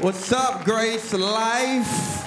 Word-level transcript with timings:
What's 0.00 0.32
up, 0.32 0.64
Grace 0.64 1.12
Life? 1.12 2.26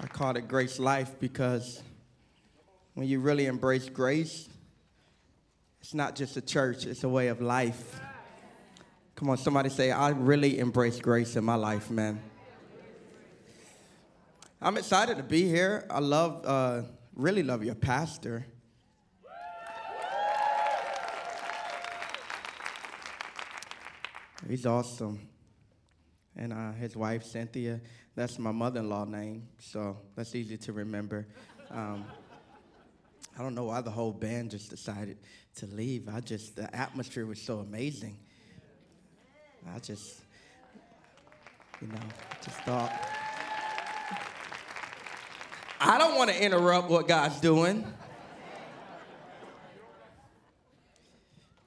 I 0.00 0.06
called 0.08 0.36
it 0.36 0.48
Grace 0.48 0.80
Life 0.80 1.14
because 1.20 1.80
when 2.94 3.06
you 3.06 3.20
really 3.20 3.46
embrace 3.46 3.88
grace, 3.88 4.48
it's 5.80 5.94
not 5.94 6.16
just 6.16 6.36
a 6.36 6.40
church, 6.40 6.86
it's 6.86 7.04
a 7.04 7.08
way 7.08 7.28
of 7.28 7.40
life. 7.40 8.00
Come 9.14 9.30
on, 9.30 9.36
somebody 9.36 9.68
say, 9.68 9.92
I 9.92 10.08
really 10.08 10.58
embrace 10.58 10.98
grace 10.98 11.36
in 11.36 11.44
my 11.44 11.54
life, 11.54 11.88
man. 11.88 12.20
I'm 14.60 14.76
excited 14.76 15.18
to 15.18 15.22
be 15.22 15.44
here. 15.44 15.86
I 15.88 16.00
love, 16.00 16.44
uh, 16.44 16.82
really 17.14 17.44
love 17.44 17.62
your 17.62 17.76
pastor. 17.76 18.44
He's 24.50 24.66
awesome. 24.66 25.28
And 26.34 26.52
uh, 26.52 26.72
his 26.72 26.96
wife, 26.96 27.22
Cynthia, 27.22 27.80
that's 28.16 28.36
my 28.36 28.50
mother 28.50 28.80
in 28.80 28.88
law 28.88 29.04
name, 29.04 29.46
so 29.60 29.96
that's 30.16 30.34
easy 30.34 30.56
to 30.56 30.72
remember. 30.72 31.28
Um, 31.70 32.04
I 33.38 33.42
don't 33.42 33.54
know 33.54 33.66
why 33.66 33.80
the 33.80 33.92
whole 33.92 34.10
band 34.10 34.50
just 34.50 34.68
decided 34.68 35.18
to 35.54 35.66
leave. 35.66 36.08
I 36.12 36.18
just, 36.18 36.56
the 36.56 36.74
atmosphere 36.74 37.26
was 37.26 37.40
so 37.40 37.60
amazing. 37.60 38.18
I 39.72 39.78
just, 39.78 40.20
you 41.80 41.86
know, 41.86 42.00
just 42.44 42.56
thought. 42.62 42.92
I 45.80 45.96
don't 45.96 46.16
want 46.16 46.28
to 46.28 46.44
interrupt 46.44 46.90
what 46.90 47.06
God's 47.06 47.40
doing. 47.40 47.84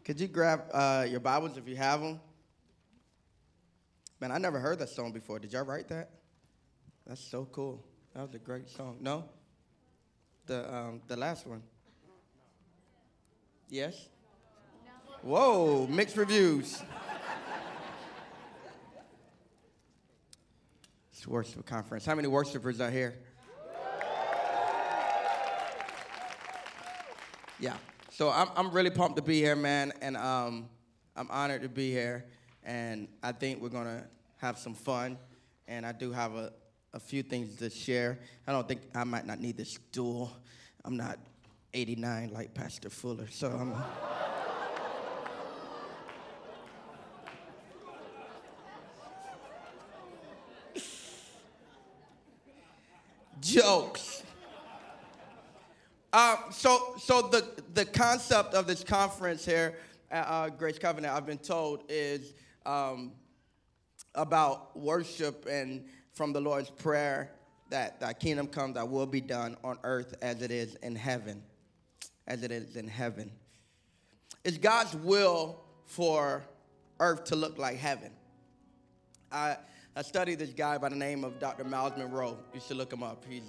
Could 0.03 0.19
you 0.19 0.27
grab 0.27 0.63
uh, 0.73 1.05
your 1.09 1.21
Bibles 1.21 1.55
if 1.55 1.65
you 1.65 1.77
have 1.77 2.01
them? 2.01 2.19
Man, 4.23 4.31
I 4.31 4.37
never 4.37 4.57
heard 4.57 4.79
that 4.79 4.87
song 4.87 5.11
before. 5.11 5.37
Did 5.37 5.51
y'all 5.51 5.65
write 5.65 5.89
that? 5.89 6.09
That's 7.05 7.19
so 7.19 7.45
cool. 7.51 7.83
That 8.15 8.21
was 8.21 8.33
a 8.33 8.39
great 8.39 8.69
song. 8.69 8.95
No? 9.01 9.25
The, 10.45 10.73
um, 10.73 11.01
the 11.09 11.17
last 11.17 11.45
one. 11.45 11.61
Yes? 13.67 14.07
Whoa, 15.23 15.87
mixed 15.87 16.15
reviews. 16.15 16.81
it's 21.11 21.27
worship 21.27 21.65
conference. 21.65 22.05
How 22.05 22.15
many 22.15 22.29
worshipers 22.29 22.79
are 22.79 22.89
here? 22.89 23.15
Yeah. 27.59 27.75
So 28.09 28.29
I'm, 28.29 28.47
I'm 28.55 28.71
really 28.71 28.89
pumped 28.89 29.17
to 29.17 29.21
be 29.21 29.41
here, 29.41 29.57
man, 29.57 29.91
and 30.01 30.15
um, 30.15 30.69
I'm 31.17 31.29
honored 31.29 31.63
to 31.63 31.67
be 31.67 31.91
here. 31.91 32.23
And 32.65 33.07
I 33.21 33.31
think 33.31 33.61
we're 33.61 33.69
to 33.85 34.03
have 34.37 34.57
some 34.57 34.73
fun. 34.73 35.17
And 35.67 35.85
I 35.85 35.91
do 35.91 36.11
have 36.11 36.35
a, 36.35 36.51
a 36.93 36.99
few 36.99 37.23
things 37.23 37.55
to 37.57 37.69
share. 37.69 38.19
I 38.47 38.51
don't 38.51 38.67
think 38.67 38.81
I 38.95 39.03
might 39.03 39.25
not 39.25 39.39
need 39.39 39.57
this 39.57 39.73
stool. 39.73 40.31
I'm 40.85 40.97
not 40.97 41.19
89 41.73 42.31
like 42.33 42.53
Pastor 42.53 42.89
Fuller, 42.89 43.27
so 43.29 43.49
I'm. 43.49 43.73
Jokes. 53.41 54.23
Um, 56.13 56.37
so, 56.51 56.95
so 56.99 57.23
the, 57.23 57.45
the 57.73 57.85
concept 57.85 58.53
of 58.53 58.67
this 58.67 58.83
conference 58.83 59.43
here 59.43 59.75
at 60.11 60.25
uh, 60.29 60.49
Grace 60.49 60.77
Covenant, 60.77 61.13
I've 61.13 61.25
been 61.25 61.39
told, 61.39 61.83
is 61.89 62.33
um, 62.65 63.11
about 64.15 64.77
worship 64.77 65.45
and 65.49 65.85
from 66.13 66.33
the 66.33 66.41
Lord's 66.41 66.69
Prayer 66.69 67.31
that 67.69 67.99
thy 67.99 68.13
kingdom 68.13 68.47
come, 68.47 68.73
thy 68.73 68.83
will 68.83 69.07
be 69.07 69.21
done 69.21 69.57
on 69.63 69.79
earth 69.83 70.13
as 70.21 70.41
it 70.41 70.51
is 70.51 70.75
in 70.75 70.95
heaven. 70.95 71.41
As 72.27 72.43
it 72.43 72.51
is 72.51 72.75
in 72.75 72.87
heaven. 72.87 73.31
It's 74.43 74.57
God's 74.57 74.95
will 74.95 75.59
for 75.85 76.43
earth 76.99 77.23
to 77.25 77.35
look 77.35 77.57
like 77.57 77.77
heaven. 77.77 78.11
I, 79.31 79.57
I 79.95 80.03
studied 80.03 80.39
this 80.39 80.51
guy 80.51 80.77
by 80.77 80.89
the 80.89 80.95
name 80.95 81.23
of 81.23 81.39
Dr. 81.39 81.63
Myles 81.63 81.93
Munroe. 81.97 82.37
You 82.53 82.59
should 82.59 82.77
look 82.77 82.93
him 82.93 83.01
up. 83.01 83.25
He's, 83.27 83.41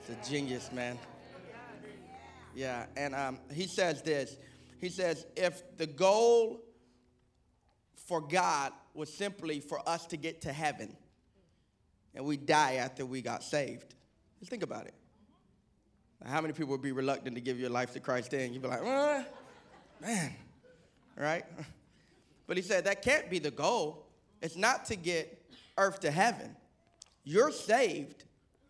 he's 0.00 0.16
a 0.16 0.30
genius, 0.30 0.70
man. 0.70 0.98
Yeah, 2.54 2.86
and 2.96 3.14
um, 3.14 3.38
he 3.52 3.66
says 3.66 4.02
this. 4.02 4.36
He 4.80 4.88
says, 4.88 5.26
if 5.36 5.62
the 5.78 5.86
goal 5.86 6.60
for 7.96 8.20
God 8.20 8.72
was 8.94 9.12
simply 9.12 9.60
for 9.60 9.86
us 9.88 10.06
to 10.06 10.16
get 10.16 10.42
to 10.42 10.52
heaven 10.52 10.96
and 12.14 12.24
we 12.24 12.36
die 12.36 12.74
after 12.74 13.04
we 13.04 13.20
got 13.20 13.42
saved. 13.42 13.94
Just 14.38 14.50
think 14.50 14.62
about 14.62 14.86
it. 14.86 14.94
How 16.24 16.40
many 16.40 16.54
people 16.54 16.70
would 16.70 16.82
be 16.82 16.92
reluctant 16.92 17.34
to 17.34 17.40
give 17.40 17.58
your 17.58 17.70
life 17.70 17.92
to 17.92 18.00
Christ 18.00 18.30
then? 18.30 18.52
You'd 18.52 18.62
be 18.62 18.68
like, 18.68 18.82
uh, 18.82 19.24
man, 20.00 20.32
right? 21.16 21.44
But 22.46 22.58
he 22.58 22.62
said 22.62 22.84
that 22.84 23.00
can't 23.00 23.30
be 23.30 23.38
the 23.38 23.50
goal. 23.50 24.04
It's 24.42 24.54
not 24.54 24.84
to 24.86 24.96
get 24.96 25.42
earth 25.78 26.00
to 26.00 26.10
heaven. 26.10 26.54
You're 27.24 27.50
saved, 27.50 28.24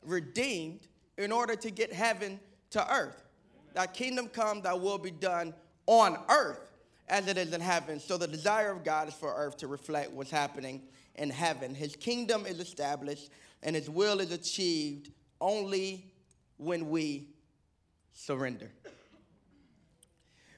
redeemed, 0.04 0.86
in 1.18 1.32
order 1.32 1.56
to 1.56 1.70
get 1.72 1.92
heaven 1.92 2.38
to 2.70 2.94
earth. 2.94 3.24
Thy 3.72 3.88
kingdom 3.88 4.28
come, 4.28 4.62
thy 4.62 4.74
will 4.74 4.98
be 4.98 5.10
done 5.10 5.54
on 5.86 6.16
earth 6.28 6.70
as 7.08 7.28
it 7.28 7.36
is 7.36 7.52
in 7.52 7.60
heaven. 7.60 8.00
So 8.00 8.16
the 8.16 8.28
desire 8.28 8.70
of 8.70 8.84
God 8.84 9.08
is 9.08 9.14
for 9.14 9.34
earth 9.34 9.58
to 9.58 9.66
reflect 9.66 10.12
what's 10.12 10.30
happening 10.30 10.82
in 11.16 11.30
heaven. 11.30 11.74
His 11.74 11.96
kingdom 11.96 12.46
is 12.46 12.60
established 12.60 13.30
and 13.62 13.76
his 13.76 13.88
will 13.88 14.20
is 14.20 14.32
achieved 14.32 15.10
only 15.40 16.12
when 16.56 16.90
we 16.90 17.28
surrender. 18.12 18.70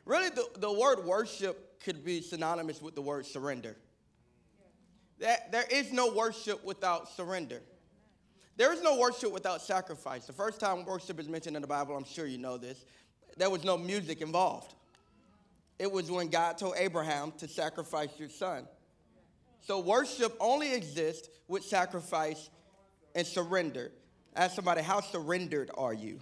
Really, 0.05 0.29
the, 0.31 0.47
the 0.59 0.73
word 0.73 1.05
worship 1.05 1.81
could 1.81 2.05
be 2.05 2.21
synonymous 2.21 2.81
with 2.81 2.95
the 2.95 3.03
word 3.03 3.27
surrender. 3.27 3.77
That 5.19 5.51
there 5.51 5.65
is 5.71 5.93
no 5.93 6.13
worship 6.13 6.65
without 6.65 7.09
surrender. 7.09 7.61
There 8.57 8.73
is 8.73 8.83
no 8.83 8.99
worship 8.99 9.33
without 9.33 9.63
sacrifice. 9.63 10.27
The 10.27 10.33
first 10.33 10.61
time 10.61 10.84
worship 10.84 11.19
is 11.19 11.28
mentioned 11.28 11.57
in 11.57 11.63
the 11.63 11.69
Bible, 11.69 11.97
I'm 11.97 12.05
sure 12.05 12.27
you 12.27 12.39
know 12.39 12.57
this, 12.57 12.84
there 13.37 13.51
was 13.51 13.65
no 13.65 13.77
music 13.77 14.21
involved. 14.21 14.75
It 15.79 15.91
was 15.91 16.11
when 16.11 16.29
God 16.29 16.59
told 16.59 16.75
Abraham 16.77 17.33
to 17.39 17.49
sacrifice 17.49 18.11
your 18.19 18.29
son. 18.29 18.67
So 19.61 19.81
worship 19.81 20.37
only 20.41 20.75
exists 20.75 21.29
with 21.49 21.65
sacrifice 21.65 22.51
and 23.15 23.27
surrender. 23.27 23.93
Ask 24.35 24.55
somebody, 24.55 24.83
how 24.83 25.01
surrendered 25.01 25.71
are 25.77 25.93
you? 25.93 26.21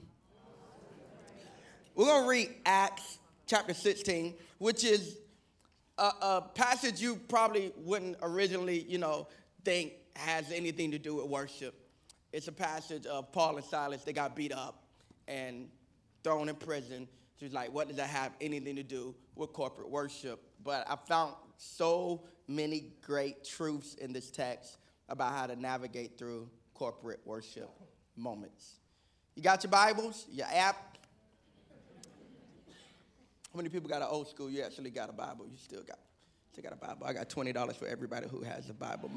We're 1.95 2.07
going 2.07 2.23
to 2.23 2.29
read 2.29 2.55
Acts 2.67 3.19
chapter 3.47 3.75
16, 3.75 4.35
which 4.59 4.83
is 4.83 5.19
a, 5.99 6.11
a, 6.23 6.51
passage 6.55 7.01
you 7.01 7.17
probably 7.29 7.73
wouldn't 7.77 8.17
originally, 8.23 8.81
you 8.89 8.99
know, 8.99 9.29
think 9.65 9.93
has 10.17 10.51
anything 10.51 10.91
to 10.91 10.99
do 10.99 11.17
with 11.17 11.27
worship. 11.27 11.75
It's 12.33 12.49
a 12.49 12.53
passage 12.53 13.07
of 13.07 13.31
Paul 13.31 13.57
and 13.57 13.65
Silas. 13.65 14.03
They 14.03 14.13
got 14.13 14.35
beat 14.35 14.53
up 14.53 14.83
and 15.29 15.69
thrown 16.25 16.49
in 16.49 16.57
prison. 16.57 17.07
Like, 17.53 17.73
what 17.73 17.89
does 17.89 17.97
that 17.97 18.09
have 18.09 18.33
anything 18.41 18.77
to 18.77 18.83
do 18.83 19.15
with 19.35 19.53
corporate 19.53 19.91
worship? 19.91 20.41
But 20.63 20.87
I 20.89 20.97
found 20.97 21.35
so 21.57 22.23
many 22.49 22.93
great 23.03 23.45
truths 23.45 23.95
in 23.95 24.13
this 24.13 24.31
text 24.31 24.79
about 25.09 25.33
how 25.33 25.47
to 25.47 25.57
navigate 25.57 26.19
through 26.19 26.49
corporate 26.75 27.21
worship 27.25 27.71
moments. 28.17 28.75
You 29.35 29.43
got 29.43 29.63
your 29.63 29.71
Bibles, 29.71 30.27
your 30.31 30.47
app? 30.47 30.99
How 33.53 33.57
many 33.57 33.69
people 33.69 33.89
got 33.89 34.03
an 34.03 34.09
old 34.11 34.29
school? 34.29 34.51
You 34.51 34.63
actually 34.63 34.91
got 34.91 35.09
a 35.11 35.13
Bible. 35.13 35.47
You 35.47 35.57
still 35.57 35.83
got, 35.83 35.99
still 36.53 36.65
got 36.65 36.73
a 36.73 36.77
Bible. 36.77 37.07
I 37.07 37.13
got 37.13 37.29
$20 37.29 37.77
for 37.77 37.87
everybody 37.87 38.27
who 38.29 38.43
has 38.43 38.69
a 38.69 38.75
Bible. 38.75 39.11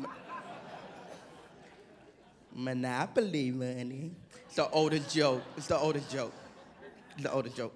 Monopoly 2.53 3.51
money. 3.51 4.11
It's 4.45 4.55
the 4.55 4.69
oldest 4.69 5.13
joke. 5.13 5.43
It's 5.57 5.67
the 5.67 5.77
oldest 5.77 6.11
joke. 6.11 6.33
It's 7.13 7.23
the 7.23 7.31
oldest 7.31 7.55
joke. 7.55 7.73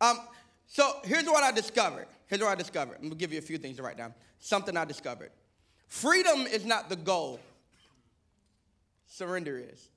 Um, 0.00 0.20
so 0.66 0.98
here's 1.04 1.24
what 1.24 1.42
I 1.42 1.50
discovered. 1.50 2.06
Here's 2.26 2.40
what 2.40 2.50
I 2.50 2.54
discovered. 2.54 2.96
I'm 2.96 3.04
gonna 3.04 3.14
give 3.14 3.32
you 3.32 3.38
a 3.38 3.42
few 3.42 3.58
things 3.58 3.76
to 3.78 3.82
write 3.82 3.96
down. 3.96 4.14
Something 4.38 4.76
I 4.76 4.84
discovered. 4.84 5.30
Freedom 5.88 6.46
is 6.46 6.64
not 6.64 6.88
the 6.88 6.96
goal. 6.96 7.40
Surrender 9.06 9.58
is. 9.58 9.88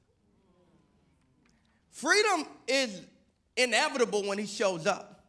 Freedom 1.92 2.46
is 2.68 3.02
inevitable 3.58 4.24
when 4.24 4.38
he 4.38 4.46
shows 4.46 4.88
up. 4.88 5.26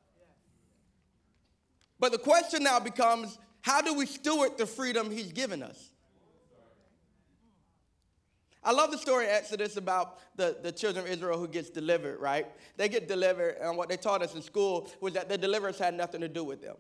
But 1.99 2.13
the 2.13 2.19
question 2.19 2.63
now 2.63 2.81
becomes 2.81 3.39
how 3.61 3.81
do 3.81 3.95
we 3.95 4.07
steward 4.07 4.59
the 4.59 4.67
freedom 4.67 5.11
he's 5.11 5.33
given 5.33 5.63
us? 5.63 5.92
I 8.65 8.73
love 8.73 8.91
the 8.91 8.99
story 8.99 9.27
Exodus 9.27 9.77
about 9.77 10.19
the, 10.37 10.57
the 10.63 10.71
children 10.71 11.05
of 11.05 11.11
Israel 11.11 11.39
who 11.39 11.49
gets 11.49 11.69
delivered, 11.69 12.21
right? 12.21 12.47
They 12.77 12.89
get 12.89 13.09
delivered, 13.09 13.57
and 13.61 13.77
what 13.77 13.89
they 13.89 13.97
taught 13.97 14.23
us 14.23 14.35
in 14.35 14.43
school 14.43 14.91
was 15.01 15.15
that 15.15 15.29
the 15.29 15.37
deliverance 15.37 15.79
had 15.79 15.95
nothing 15.95 16.21
to 16.21 16.29
do 16.29 16.45
with 16.45 16.63
them. 16.63 16.77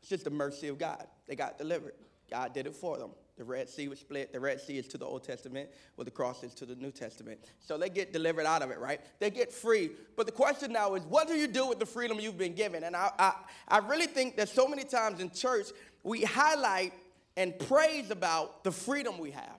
It's 0.00 0.08
just 0.08 0.24
the 0.24 0.30
mercy 0.30 0.68
of 0.68 0.78
God. 0.78 1.06
They 1.26 1.36
got 1.36 1.58
delivered. 1.58 1.94
God 2.30 2.54
did 2.54 2.66
it 2.66 2.74
for 2.74 2.98
them. 2.98 3.10
The 3.36 3.44
Red 3.44 3.68
Sea 3.68 3.88
was 3.88 4.00
split. 4.00 4.32
The 4.32 4.40
Red 4.40 4.60
Sea 4.60 4.78
is 4.78 4.88
to 4.88 4.98
the 4.98 5.04
Old 5.04 5.22
Testament, 5.22 5.68
where 5.96 6.06
the 6.06 6.10
cross 6.10 6.42
is 6.42 6.54
to 6.54 6.64
the 6.64 6.74
New 6.74 6.90
Testament. 6.90 7.38
So 7.60 7.76
they 7.76 7.90
get 7.90 8.12
delivered 8.12 8.46
out 8.46 8.62
of 8.62 8.70
it, 8.70 8.78
right? 8.78 9.00
They 9.18 9.30
get 9.30 9.52
free. 9.52 9.90
But 10.16 10.24
the 10.24 10.32
question 10.32 10.72
now 10.72 10.94
is, 10.94 11.04
what 11.04 11.28
do 11.28 11.34
you 11.34 11.46
do 11.46 11.68
with 11.68 11.78
the 11.78 11.86
freedom 11.86 12.18
you've 12.18 12.38
been 12.38 12.54
given? 12.54 12.82
And 12.82 12.96
I, 12.96 13.10
I, 13.18 13.34
I 13.68 13.78
really 13.78 14.06
think 14.06 14.36
that 14.38 14.48
so 14.48 14.66
many 14.66 14.84
times 14.84 15.20
in 15.20 15.30
church, 15.30 15.66
we 16.02 16.22
highlight 16.22 16.94
and 17.36 17.58
praise 17.58 18.10
about 18.10 18.64
the 18.64 18.72
freedom 18.72 19.18
we 19.18 19.32
have. 19.32 19.58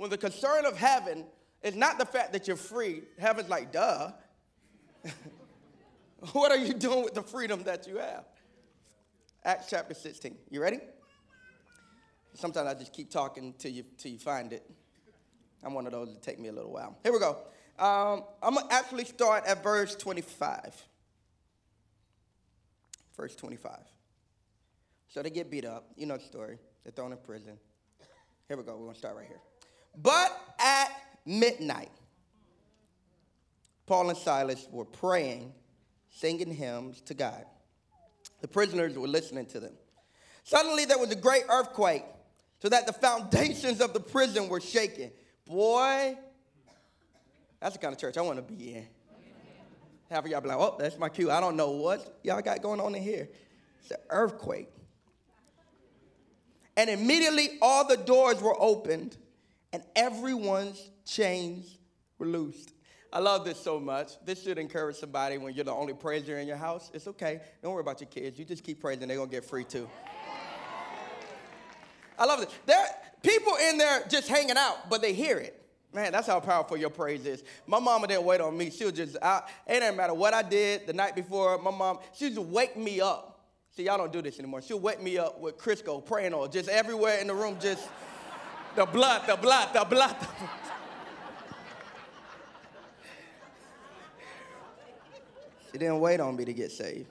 When 0.00 0.08
the 0.08 0.16
concern 0.16 0.64
of 0.64 0.78
heaven 0.78 1.26
is 1.62 1.74
not 1.74 1.98
the 1.98 2.06
fact 2.06 2.32
that 2.32 2.48
you're 2.48 2.56
free, 2.56 3.02
heaven's 3.18 3.50
like, 3.50 3.70
duh. 3.70 4.12
what 6.32 6.50
are 6.50 6.56
you 6.56 6.72
doing 6.72 7.04
with 7.04 7.12
the 7.12 7.22
freedom 7.22 7.64
that 7.64 7.86
you 7.86 7.98
have? 7.98 8.24
Acts 9.44 9.66
chapter 9.68 9.92
16. 9.92 10.38
You 10.48 10.62
ready? 10.62 10.78
Sometimes 12.32 12.66
I 12.66 12.72
just 12.72 12.94
keep 12.94 13.10
talking 13.10 13.52
till 13.58 13.72
you, 13.72 13.84
till 13.98 14.10
you 14.10 14.18
find 14.18 14.54
it. 14.54 14.62
I'm 15.62 15.74
one 15.74 15.84
of 15.84 15.92
those 15.92 16.14
that 16.14 16.22
take 16.22 16.38
me 16.38 16.48
a 16.48 16.52
little 16.52 16.72
while. 16.72 16.96
Here 17.02 17.12
we 17.12 17.18
go. 17.18 17.36
Um, 17.78 18.24
I'm 18.42 18.54
going 18.54 18.68
to 18.68 18.74
actually 18.74 19.04
start 19.04 19.44
at 19.44 19.62
verse 19.62 19.94
25. 19.96 20.82
Verse 23.18 23.36
25. 23.36 23.72
So 25.08 25.22
they 25.22 25.28
get 25.28 25.50
beat 25.50 25.66
up. 25.66 25.90
You 25.94 26.06
know 26.06 26.16
the 26.16 26.24
story. 26.24 26.56
They're 26.84 26.92
thrown 26.92 27.12
in 27.12 27.18
prison. 27.18 27.58
Here 28.48 28.56
we 28.56 28.62
go. 28.62 28.72
We're 28.78 28.84
going 28.84 28.92
to 28.94 28.98
start 28.98 29.16
right 29.16 29.26
here. 29.28 29.40
But 29.96 30.38
at 30.58 30.88
midnight, 31.24 31.90
Paul 33.86 34.10
and 34.10 34.18
Silas 34.18 34.68
were 34.70 34.84
praying, 34.84 35.52
singing 36.10 36.52
hymns 36.52 37.00
to 37.02 37.14
God. 37.14 37.44
The 38.40 38.48
prisoners 38.48 38.96
were 38.96 39.08
listening 39.08 39.46
to 39.46 39.60
them. 39.60 39.72
Suddenly 40.44 40.84
there 40.84 40.98
was 40.98 41.10
a 41.10 41.16
great 41.16 41.44
earthquake 41.48 42.04
so 42.60 42.68
that 42.68 42.86
the 42.86 42.92
foundations 42.92 43.80
of 43.80 43.92
the 43.92 44.00
prison 44.00 44.48
were 44.48 44.60
shaken. 44.60 45.10
Boy, 45.46 46.16
that's 47.60 47.74
the 47.74 47.78
kind 47.78 47.94
of 47.94 48.00
church 48.00 48.16
I 48.16 48.22
want 48.22 48.36
to 48.36 48.42
be 48.42 48.74
in. 48.74 48.86
Half 50.10 50.24
of 50.24 50.30
y'all 50.30 50.40
be 50.40 50.48
like, 50.48 50.58
oh, 50.58 50.76
that's 50.78 50.98
my 50.98 51.08
cue. 51.08 51.30
I 51.30 51.40
don't 51.40 51.56
know 51.56 51.70
what 51.70 52.18
y'all 52.24 52.40
got 52.42 52.62
going 52.62 52.80
on 52.80 52.94
in 52.94 53.02
here. 53.02 53.28
It's 53.80 53.90
an 53.92 53.98
earthquake. 54.08 54.68
And 56.76 56.90
immediately 56.90 57.58
all 57.60 57.86
the 57.86 57.96
doors 57.96 58.40
were 58.40 58.56
opened 58.60 59.16
and 59.72 59.82
everyone's 59.94 60.90
chains 61.04 61.78
were 62.18 62.26
loosed. 62.26 62.72
I 63.12 63.18
love 63.18 63.44
this 63.44 63.60
so 63.60 63.80
much. 63.80 64.12
This 64.24 64.42
should 64.42 64.58
encourage 64.58 64.96
somebody 64.96 65.36
when 65.38 65.54
you're 65.54 65.64
the 65.64 65.72
only 65.72 65.94
praiser 65.94 66.38
in 66.38 66.46
your 66.46 66.56
house. 66.56 66.90
It's 66.94 67.08
okay. 67.08 67.40
Don't 67.62 67.72
worry 67.72 67.80
about 67.80 68.00
your 68.00 68.08
kids. 68.08 68.38
You 68.38 68.44
just 68.44 68.62
keep 68.62 68.80
praising, 68.80 69.08
they're 69.08 69.16
going 69.16 69.28
to 69.28 69.34
get 69.34 69.44
free 69.44 69.64
too. 69.64 69.88
I 72.18 72.24
love 72.26 72.40
this. 72.40 72.50
There 72.66 72.86
people 73.22 73.54
in 73.68 73.78
there 73.78 74.02
just 74.08 74.28
hanging 74.28 74.56
out, 74.56 74.90
but 74.90 75.00
they 75.02 75.12
hear 75.12 75.38
it. 75.38 75.56
Man, 75.92 76.12
that's 76.12 76.28
how 76.28 76.38
powerful 76.38 76.76
your 76.76 76.90
praise 76.90 77.26
is. 77.26 77.42
My 77.66 77.80
mama 77.80 78.06
didn't 78.06 78.24
wait 78.24 78.40
on 78.40 78.56
me. 78.56 78.70
She 78.70 78.84
was 78.84 78.92
just 78.92 79.16
out. 79.22 79.48
It 79.66 79.80
didn't 79.80 79.96
matter 79.96 80.14
what 80.14 80.34
I 80.34 80.42
did 80.42 80.86
the 80.86 80.92
night 80.92 81.16
before. 81.16 81.58
My 81.58 81.72
mom, 81.72 81.98
she 82.12 82.32
to 82.32 82.40
wake 82.40 82.76
me 82.76 83.00
up. 83.00 83.40
See, 83.74 83.84
y'all 83.84 83.98
don't 83.98 84.12
do 84.12 84.22
this 84.22 84.38
anymore. 84.38 84.62
She'll 84.62 84.78
wake 84.78 85.02
me 85.02 85.18
up 85.18 85.40
with 85.40 85.58
Crisco 85.58 86.04
praying 86.04 86.34
on 86.34 86.50
just 86.52 86.68
everywhere 86.68 87.18
in 87.18 87.26
the 87.26 87.34
room, 87.34 87.56
just 87.60 87.88
the 88.76 88.86
blood, 88.86 89.22
the 89.26 89.36
blood, 89.36 89.68
the 89.72 89.84
blood. 89.84 90.16
The 90.20 90.26
blood. 90.26 90.50
she 95.72 95.78
didn't 95.78 96.00
wait 96.00 96.20
on 96.20 96.36
me 96.36 96.44
to 96.44 96.52
get 96.52 96.70
saved. 96.70 97.08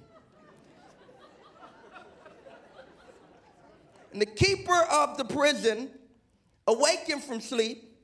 And 4.11 4.21
the 4.21 4.25
keeper 4.25 4.85
of 4.91 5.17
the 5.17 5.25
prison, 5.25 5.91
awakened 6.67 7.23
from 7.23 7.41
sleep, 7.41 7.95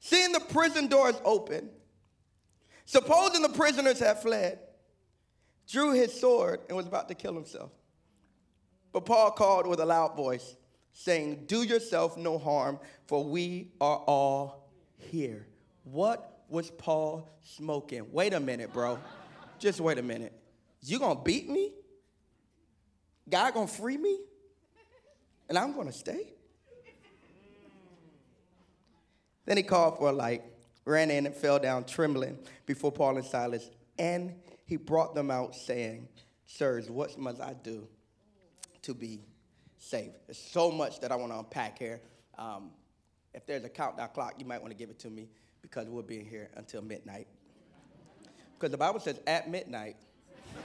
seeing 0.00 0.32
the 0.32 0.40
prison 0.40 0.86
doors 0.86 1.20
open, 1.24 1.68
supposing 2.84 3.42
the 3.42 3.50
prisoners 3.50 3.98
had 3.98 4.20
fled, 4.20 4.58
drew 5.68 5.92
his 5.92 6.18
sword 6.18 6.60
and 6.68 6.76
was 6.76 6.86
about 6.86 7.08
to 7.08 7.14
kill 7.14 7.34
himself. 7.34 7.70
But 8.92 9.04
Paul 9.04 9.32
called 9.32 9.66
with 9.66 9.80
a 9.80 9.86
loud 9.86 10.16
voice, 10.16 10.56
saying, 10.92 11.44
Do 11.46 11.62
yourself 11.62 12.16
no 12.16 12.38
harm, 12.38 12.78
for 13.06 13.24
we 13.24 13.72
are 13.80 13.98
all 13.98 14.70
here. 14.96 15.46
What 15.84 16.42
was 16.48 16.70
Paul 16.70 17.28
smoking? 17.42 18.12
Wait 18.12 18.34
a 18.34 18.40
minute, 18.40 18.72
bro. 18.72 18.98
Just 19.58 19.80
wait 19.80 19.98
a 19.98 20.02
minute. 20.02 20.32
You 20.82 20.98
gonna 20.98 21.20
beat 21.20 21.48
me? 21.48 21.72
God 23.28 23.54
gonna 23.54 23.66
free 23.66 23.96
me? 23.96 24.18
and 25.48 25.56
I'm 25.56 25.74
to 25.74 25.92
stay. 25.92 26.34
Then 29.46 29.56
he 29.56 29.62
called 29.62 29.98
for 29.98 30.10
a 30.10 30.12
light, 30.12 30.42
ran 30.84 31.10
in, 31.10 31.24
and 31.24 31.34
fell 31.34 31.58
down 31.58 31.84
trembling 31.84 32.38
before 32.66 32.92
Paul 32.92 33.16
and 33.16 33.24
Silas. 33.24 33.70
And 33.98 34.34
he 34.66 34.76
brought 34.76 35.14
them 35.14 35.30
out, 35.30 35.54
saying, 35.54 36.08
Sirs, 36.44 36.90
what 36.90 37.18
must 37.18 37.40
I 37.40 37.54
do 37.54 37.88
to 38.82 38.94
be 38.94 39.22
saved? 39.78 40.14
There's 40.26 40.38
so 40.38 40.70
much 40.70 41.00
that 41.00 41.10
I 41.12 41.16
want 41.16 41.32
to 41.32 41.38
unpack 41.38 41.78
here. 41.78 42.00
Um, 42.36 42.70
if 43.34 43.46
there's 43.46 43.64
a 43.64 43.68
countdown 43.68 44.08
clock, 44.12 44.34
you 44.38 44.44
might 44.44 44.60
want 44.60 44.72
to 44.72 44.76
give 44.76 44.90
it 44.90 44.98
to 45.00 45.10
me 45.10 45.28
because 45.62 45.88
we'll 45.88 46.02
be 46.02 46.20
in 46.20 46.26
here 46.26 46.50
until 46.56 46.82
midnight. 46.82 47.26
Because 48.58 48.70
the 48.70 48.78
Bible 48.78 49.00
says 49.00 49.20
at 49.26 49.50
midnight. 49.50 49.96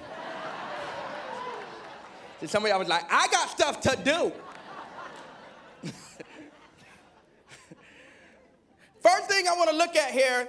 See, 2.41 2.47
some 2.47 2.63
of 2.63 2.69
y'all 2.69 2.79
was 2.79 2.87
like, 2.87 3.05
I 3.11 3.27
got 3.27 3.49
stuff 3.49 3.79
to 3.81 3.95
do. 4.03 4.31
First 9.01 9.27
thing 9.27 9.47
I 9.47 9.55
want 9.55 9.69
to 9.69 9.75
look 9.75 9.95
at 9.95 10.11
here 10.11 10.47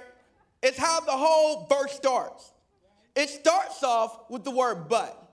is 0.61 0.77
how 0.77 1.01
the 1.01 1.11
whole 1.11 1.67
verse 1.67 1.93
starts. 1.93 2.51
It 3.15 3.29
starts 3.29 3.83
off 3.83 4.29
with 4.29 4.43
the 4.43 4.51
word 4.51 4.89
but. 4.89 5.24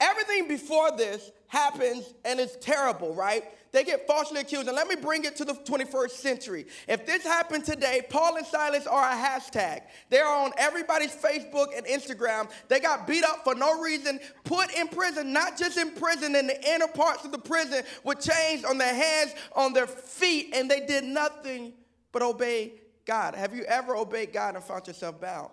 Everything 0.00 0.48
before 0.48 0.90
this 0.96 1.30
happens 1.48 2.12
and 2.24 2.38
it's 2.38 2.56
terrible, 2.56 3.14
right? 3.14 3.44
They 3.72 3.84
get 3.84 4.06
falsely 4.06 4.40
accused. 4.40 4.68
And 4.68 4.76
let 4.76 4.88
me 4.88 4.94
bring 4.94 5.24
it 5.24 5.36
to 5.36 5.44
the 5.44 5.52
21st 5.52 6.10
century. 6.10 6.66
If 6.88 7.04
this 7.06 7.24
happened 7.24 7.64
today, 7.64 8.02
Paul 8.08 8.36
and 8.36 8.46
Silas 8.46 8.86
are 8.86 9.10
a 9.10 9.14
hashtag. 9.14 9.82
They're 10.08 10.26
on 10.26 10.52
everybody's 10.56 11.14
Facebook 11.14 11.76
and 11.76 11.86
Instagram. 11.86 12.50
They 12.68 12.80
got 12.80 13.06
beat 13.06 13.24
up 13.24 13.44
for 13.44 13.54
no 13.54 13.80
reason, 13.80 14.18
put 14.44 14.72
in 14.74 14.88
prison, 14.88 15.32
not 15.32 15.58
just 15.58 15.78
in 15.78 15.90
prison, 15.90 16.34
in 16.36 16.46
the 16.46 16.70
inner 16.70 16.88
parts 16.88 17.24
of 17.24 17.32
the 17.32 17.38
prison 17.38 17.82
with 18.04 18.20
chains 18.20 18.64
on 18.64 18.78
their 18.78 18.94
hands, 18.94 19.34
on 19.54 19.72
their 19.72 19.86
feet, 19.86 20.54
and 20.54 20.70
they 20.70 20.80
did 20.86 21.04
nothing 21.04 21.72
but 22.12 22.22
obey 22.22 22.72
God. 23.04 23.34
Have 23.34 23.54
you 23.54 23.64
ever 23.64 23.94
obeyed 23.94 24.32
God 24.32 24.54
and 24.54 24.64
found 24.64 24.86
yourself 24.86 25.20
bound? 25.20 25.50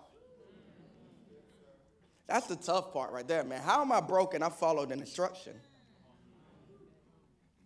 That's 2.34 2.48
the 2.48 2.56
tough 2.56 2.92
part 2.92 3.12
right 3.12 3.28
there, 3.28 3.44
man. 3.44 3.62
How 3.62 3.84
am 3.84 3.92
I 3.92 4.02
broken? 4.02 4.42
I 4.42 4.50
followed 4.50 4.92
an 4.92 5.00
instruction. 5.00 5.54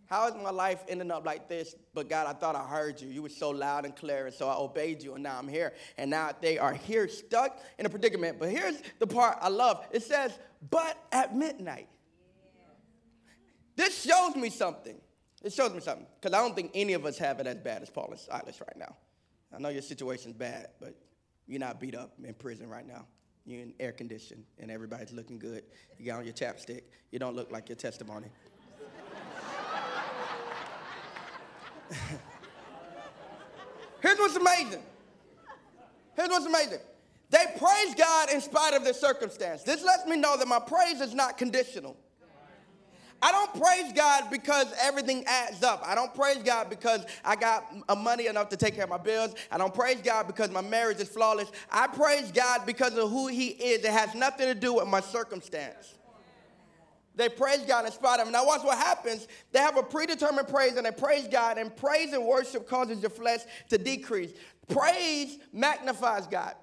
How 0.04 0.28
is 0.28 0.34
my 0.34 0.50
life 0.50 0.84
ending 0.86 1.10
up 1.10 1.24
like 1.24 1.48
this? 1.48 1.74
But 1.94 2.10
God, 2.10 2.26
I 2.26 2.38
thought 2.38 2.54
I 2.54 2.64
heard 2.64 3.00
you. 3.00 3.08
You 3.08 3.22
were 3.22 3.30
so 3.30 3.48
loud 3.48 3.86
and 3.86 3.96
clear, 3.96 4.26
and 4.26 4.34
so 4.34 4.46
I 4.46 4.58
obeyed 4.58 5.02
you, 5.02 5.14
and 5.14 5.22
now 5.22 5.38
I'm 5.38 5.48
here. 5.48 5.72
And 5.96 6.10
now 6.10 6.32
they 6.38 6.58
are 6.58 6.74
here 6.74 7.08
stuck 7.08 7.58
in 7.78 7.86
a 7.86 7.88
predicament. 7.88 8.38
But 8.38 8.50
here's 8.50 8.82
the 8.98 9.06
part 9.06 9.38
I 9.40 9.48
love 9.48 9.86
it 9.90 10.02
says, 10.02 10.38
but 10.68 11.02
at 11.12 11.34
midnight. 11.34 11.88
This 13.74 14.02
shows 14.02 14.36
me 14.36 14.50
something. 14.50 15.00
It 15.42 15.54
shows 15.54 15.72
me 15.72 15.80
something. 15.80 16.06
Because 16.20 16.38
I 16.38 16.42
don't 16.42 16.54
think 16.54 16.72
any 16.74 16.92
of 16.92 17.06
us 17.06 17.16
have 17.16 17.40
it 17.40 17.46
as 17.46 17.56
bad 17.56 17.80
as 17.80 17.88
Paul 17.88 18.08
and 18.10 18.20
Silas 18.20 18.60
right 18.60 18.76
now. 18.76 18.94
I 19.50 19.60
know 19.60 19.70
your 19.70 19.80
situation's 19.80 20.34
bad, 20.34 20.66
but 20.78 20.94
you're 21.46 21.58
not 21.58 21.80
beat 21.80 21.94
up 21.94 22.12
in 22.22 22.34
prison 22.34 22.68
right 22.68 22.86
now. 22.86 23.06
You're 23.48 23.62
in 23.62 23.72
air 23.80 23.92
conditioned 23.92 24.44
and 24.58 24.70
everybody's 24.70 25.10
looking 25.10 25.38
good. 25.38 25.62
You 25.98 26.04
got 26.04 26.18
on 26.18 26.26
your 26.26 26.34
chapstick. 26.34 26.82
You 27.10 27.18
don't 27.18 27.34
look 27.34 27.50
like 27.50 27.70
your 27.70 27.76
testimony. 27.76 28.26
Here's 34.02 34.18
what's 34.18 34.36
amazing. 34.36 34.82
Here's 36.14 36.28
what's 36.28 36.44
amazing. 36.44 36.80
They 37.30 37.46
praise 37.58 37.94
God 37.96 38.30
in 38.30 38.42
spite 38.42 38.74
of 38.74 38.84
their 38.84 38.92
circumstance. 38.92 39.62
This 39.62 39.82
lets 39.82 40.04
me 40.06 40.18
know 40.18 40.36
that 40.36 40.46
my 40.46 40.58
praise 40.58 41.00
is 41.00 41.14
not 41.14 41.38
conditional. 41.38 41.96
I 43.20 43.32
don't 43.32 43.60
praise 43.60 43.92
God 43.92 44.30
because 44.30 44.72
everything 44.80 45.24
adds 45.26 45.62
up. 45.62 45.82
I 45.84 45.94
don't 45.94 46.14
praise 46.14 46.38
God 46.38 46.70
because 46.70 47.04
I 47.24 47.34
got 47.34 47.64
money 47.98 48.28
enough 48.28 48.48
to 48.50 48.56
take 48.56 48.74
care 48.74 48.84
of 48.84 48.90
my 48.90 48.98
bills. 48.98 49.34
I 49.50 49.58
don't 49.58 49.74
praise 49.74 50.00
God 50.02 50.28
because 50.28 50.50
my 50.50 50.60
marriage 50.60 51.00
is 51.00 51.08
flawless. 51.08 51.50
I 51.70 51.88
praise 51.88 52.30
God 52.30 52.64
because 52.64 52.96
of 52.96 53.10
who 53.10 53.26
He 53.26 53.48
is. 53.48 53.84
It 53.84 53.90
has 53.90 54.14
nothing 54.14 54.46
to 54.46 54.54
do 54.54 54.74
with 54.74 54.86
my 54.86 55.00
circumstance. 55.00 55.94
They 57.16 57.28
praise 57.28 57.62
God 57.66 57.84
in 57.84 57.90
spite 57.90 58.20
of 58.20 58.28
it. 58.28 58.30
Now, 58.30 58.46
watch 58.46 58.62
what 58.62 58.78
happens. 58.78 59.26
They 59.50 59.58
have 59.58 59.76
a 59.76 59.82
predetermined 59.82 60.46
praise 60.46 60.76
and 60.76 60.86
they 60.86 60.92
praise 60.92 61.26
God, 61.26 61.58
and 61.58 61.76
praise 61.76 62.12
and 62.12 62.24
worship 62.24 62.68
causes 62.68 63.00
your 63.00 63.10
flesh 63.10 63.40
to 63.70 63.78
decrease. 63.78 64.30
Praise 64.68 65.38
magnifies 65.52 66.28
God. 66.28 66.54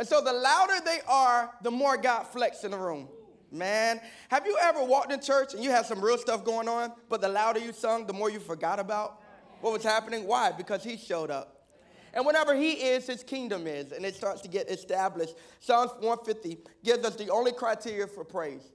And 0.00 0.08
so, 0.08 0.20
the 0.20 0.32
louder 0.32 0.80
they 0.84 0.98
are, 1.06 1.52
the 1.62 1.70
more 1.70 1.96
God 1.96 2.24
flex 2.24 2.64
in 2.64 2.72
the 2.72 2.78
room. 2.78 3.06
Man, 3.54 4.00
have 4.28 4.46
you 4.46 4.58
ever 4.60 4.82
walked 4.82 5.12
in 5.12 5.20
church 5.20 5.54
and 5.54 5.62
you 5.62 5.70
had 5.70 5.86
some 5.86 6.00
real 6.00 6.18
stuff 6.18 6.44
going 6.44 6.68
on, 6.68 6.92
but 7.08 7.20
the 7.20 7.28
louder 7.28 7.60
you 7.60 7.72
sung, 7.72 8.06
the 8.06 8.12
more 8.12 8.28
you 8.28 8.40
forgot 8.40 8.80
about 8.80 9.22
what 9.60 9.72
was 9.72 9.84
happening? 9.84 10.26
Why? 10.26 10.50
Because 10.50 10.82
he 10.82 10.96
showed 10.96 11.30
up. 11.30 11.62
And 12.12 12.26
whenever 12.26 12.54
he 12.54 12.72
is, 12.72 13.06
his 13.06 13.22
kingdom 13.22 13.66
is, 13.66 13.92
and 13.92 14.04
it 14.04 14.14
starts 14.14 14.40
to 14.42 14.48
get 14.48 14.70
established. 14.70 15.34
Psalms 15.60 15.92
150 16.00 16.58
gives 16.84 17.04
us 17.04 17.16
the 17.16 17.30
only 17.30 17.52
criteria 17.52 18.06
for 18.06 18.24
praise. 18.24 18.72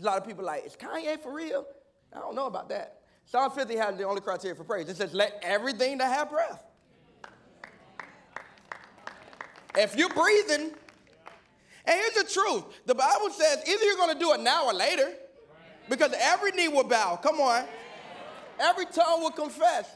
A 0.00 0.04
lot 0.04 0.18
of 0.18 0.26
people 0.26 0.44
like, 0.44 0.66
is 0.66 0.76
Kanye 0.76 1.20
for 1.20 1.32
real? 1.32 1.66
I 2.12 2.18
don't 2.18 2.34
know 2.34 2.46
about 2.46 2.68
that. 2.70 3.02
Psalm 3.24 3.50
50 3.50 3.76
has 3.76 3.96
the 3.96 4.04
only 4.04 4.20
criteria 4.20 4.56
for 4.56 4.64
praise. 4.64 4.88
It 4.88 4.96
says, 4.96 5.14
let 5.14 5.38
everything 5.42 5.98
that 5.98 6.12
have 6.12 6.30
breath. 6.30 6.64
If 9.76 9.96
you're 9.96 10.08
breathing, 10.08 10.72
and 11.90 11.98
here's 11.98 12.24
the 12.24 12.32
truth 12.32 12.64
the 12.86 12.94
Bible 12.94 13.30
says 13.30 13.58
either 13.68 13.84
you're 13.84 13.96
going 13.96 14.14
to 14.14 14.18
do 14.18 14.32
it 14.32 14.40
now 14.40 14.66
or 14.66 14.72
later, 14.72 15.12
because 15.88 16.14
every 16.20 16.52
knee 16.52 16.68
will 16.68 16.84
bow. 16.84 17.16
Come 17.16 17.40
on. 17.40 17.64
Every 18.60 18.86
tongue 18.86 19.22
will 19.22 19.32
confess. 19.32 19.90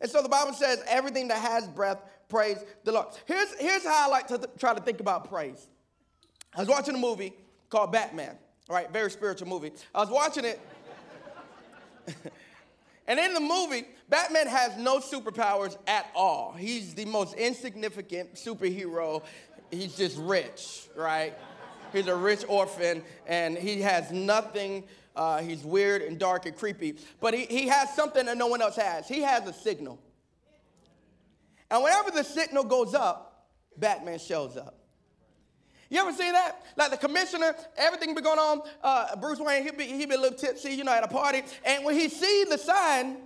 And 0.00 0.10
so 0.10 0.22
the 0.22 0.28
Bible 0.28 0.54
says 0.54 0.82
everything 0.88 1.28
that 1.28 1.38
has 1.38 1.66
breath, 1.68 1.98
praise 2.28 2.56
the 2.84 2.92
Lord. 2.92 3.08
Here's, 3.26 3.52
here's 3.58 3.84
how 3.84 4.06
I 4.06 4.08
like 4.08 4.28
to 4.28 4.38
th- 4.38 4.50
try 4.58 4.72
to 4.72 4.80
think 4.80 5.00
about 5.00 5.28
praise. 5.28 5.66
I 6.56 6.60
was 6.60 6.68
watching 6.68 6.94
a 6.94 6.98
movie 6.98 7.34
called 7.68 7.92
Batman, 7.92 8.38
right? 8.70 8.90
very 8.90 9.10
spiritual 9.10 9.48
movie. 9.48 9.72
I 9.94 10.00
was 10.00 10.08
watching 10.08 10.44
it. 10.44 10.60
and 13.08 13.18
in 13.18 13.34
the 13.34 13.40
movie, 13.40 13.84
Batman 14.08 14.46
has 14.46 14.76
no 14.78 15.00
superpowers 15.00 15.76
at 15.86 16.06
all. 16.14 16.52
He's 16.52 16.94
the 16.94 17.04
most 17.04 17.34
insignificant 17.34 18.34
superhero. 18.34 19.22
He's 19.70 19.96
just 19.96 20.16
rich, 20.18 20.88
right? 20.96 21.36
He's 21.92 22.06
a 22.06 22.16
rich 22.16 22.44
orphan, 22.48 23.02
and 23.26 23.56
he 23.56 23.80
has 23.82 24.10
nothing 24.10 24.84
uh, 25.18 25.42
he's 25.42 25.64
weird 25.64 26.00
and 26.00 26.16
dark 26.16 26.46
and 26.46 26.56
creepy. 26.56 26.94
But 27.20 27.34
he, 27.34 27.44
he 27.46 27.66
has 27.66 27.92
something 27.94 28.24
that 28.26 28.38
no 28.38 28.46
one 28.46 28.62
else 28.62 28.76
has. 28.76 29.08
He 29.08 29.20
has 29.22 29.46
a 29.48 29.52
signal. 29.52 29.98
And 31.70 31.82
whenever 31.82 32.12
the 32.12 32.22
signal 32.22 32.64
goes 32.64 32.94
up, 32.94 33.48
Batman 33.76 34.20
shows 34.20 34.56
up. 34.56 34.76
You 35.90 36.00
ever 36.00 36.12
seen 36.12 36.32
that? 36.32 36.62
Like 36.76 36.90
the 36.90 36.96
commissioner, 36.98 37.54
everything 37.76 38.14
be 38.14 38.20
going 38.20 38.38
on. 38.38 38.60
Uh, 38.82 39.16
Bruce 39.16 39.40
Wayne, 39.40 39.64
he 39.64 39.70
be, 39.72 39.84
he 39.84 40.06
be 40.06 40.14
a 40.14 40.18
little 40.18 40.38
tipsy, 40.38 40.70
you 40.70 40.84
know, 40.84 40.92
at 40.92 41.02
a 41.02 41.08
party. 41.08 41.42
And 41.64 41.84
when 41.84 41.94
he 41.94 42.08
sees 42.08 42.48
the 42.48 42.58
sign, 42.58 43.16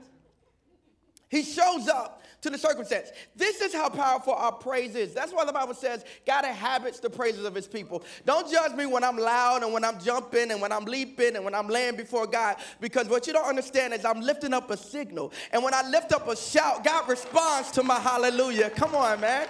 he 1.32 1.42
shows 1.42 1.88
up 1.88 2.22
to 2.42 2.50
the 2.50 2.58
circumstance. 2.58 3.10
This 3.34 3.62
is 3.62 3.72
how 3.72 3.88
powerful 3.88 4.34
our 4.34 4.52
praise 4.52 4.94
is. 4.94 5.14
That's 5.14 5.32
why 5.32 5.46
the 5.46 5.52
Bible 5.52 5.72
says 5.72 6.04
God 6.26 6.44
inhabits 6.44 7.00
the 7.00 7.08
praises 7.08 7.46
of 7.46 7.54
his 7.54 7.66
people. 7.66 8.04
Don't 8.26 8.52
judge 8.52 8.74
me 8.74 8.84
when 8.84 9.02
I'm 9.02 9.16
loud 9.16 9.62
and 9.62 9.72
when 9.72 9.82
I'm 9.82 9.98
jumping 9.98 10.50
and 10.50 10.60
when 10.60 10.72
I'm 10.72 10.84
leaping 10.84 11.36
and 11.36 11.42
when 11.42 11.54
I'm 11.54 11.68
laying 11.68 11.96
before 11.96 12.26
God, 12.26 12.56
because 12.82 13.08
what 13.08 13.26
you 13.26 13.32
don't 13.32 13.48
understand 13.48 13.94
is 13.94 14.04
I'm 14.04 14.20
lifting 14.20 14.52
up 14.52 14.70
a 14.70 14.76
signal. 14.76 15.32
And 15.52 15.64
when 15.64 15.72
I 15.72 15.88
lift 15.88 16.12
up 16.12 16.28
a 16.28 16.36
shout, 16.36 16.84
God 16.84 17.08
responds 17.08 17.70
to 17.72 17.82
my 17.82 17.98
hallelujah. 17.98 18.68
Come 18.68 18.94
on, 18.94 19.18
man. 19.22 19.48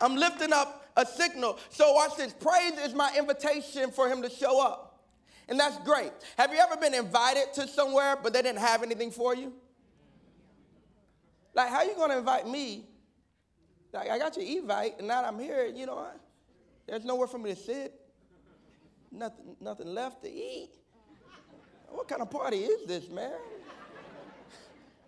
I'm 0.00 0.14
lifting 0.14 0.52
up 0.52 0.88
a 0.96 1.04
signal. 1.04 1.58
So 1.70 1.92
watch 1.92 2.16
this. 2.16 2.32
Praise 2.34 2.78
is 2.84 2.94
my 2.94 3.12
invitation 3.18 3.90
for 3.90 4.08
him 4.08 4.22
to 4.22 4.30
show 4.30 4.64
up. 4.64 4.85
And 5.48 5.58
that's 5.60 5.78
great. 5.78 6.12
Have 6.36 6.52
you 6.52 6.58
ever 6.58 6.76
been 6.76 6.94
invited 6.94 7.52
to 7.54 7.68
somewhere 7.68 8.16
but 8.20 8.32
they 8.32 8.42
didn't 8.42 8.60
have 8.60 8.82
anything 8.82 9.10
for 9.10 9.34
you? 9.34 9.52
Like, 11.54 11.70
how 11.70 11.76
are 11.76 11.84
you 11.84 11.94
gonna 11.94 12.18
invite 12.18 12.46
me? 12.46 12.84
Like, 13.92 14.10
I 14.10 14.18
got 14.18 14.36
your 14.36 14.44
evite, 14.44 14.98
and 14.98 15.08
now 15.08 15.24
I'm 15.24 15.38
here, 15.38 15.72
you 15.74 15.86
know, 15.86 16.06
there's 16.86 17.04
nowhere 17.04 17.26
for 17.26 17.38
me 17.38 17.54
to 17.54 17.56
sit. 17.56 17.94
Nothing, 19.10 19.56
nothing 19.60 19.86
left 19.86 20.22
to 20.24 20.30
eat. 20.30 20.70
What 21.88 22.08
kind 22.08 22.20
of 22.20 22.30
party 22.30 22.58
is 22.58 22.86
this, 22.86 23.08
man? 23.08 23.32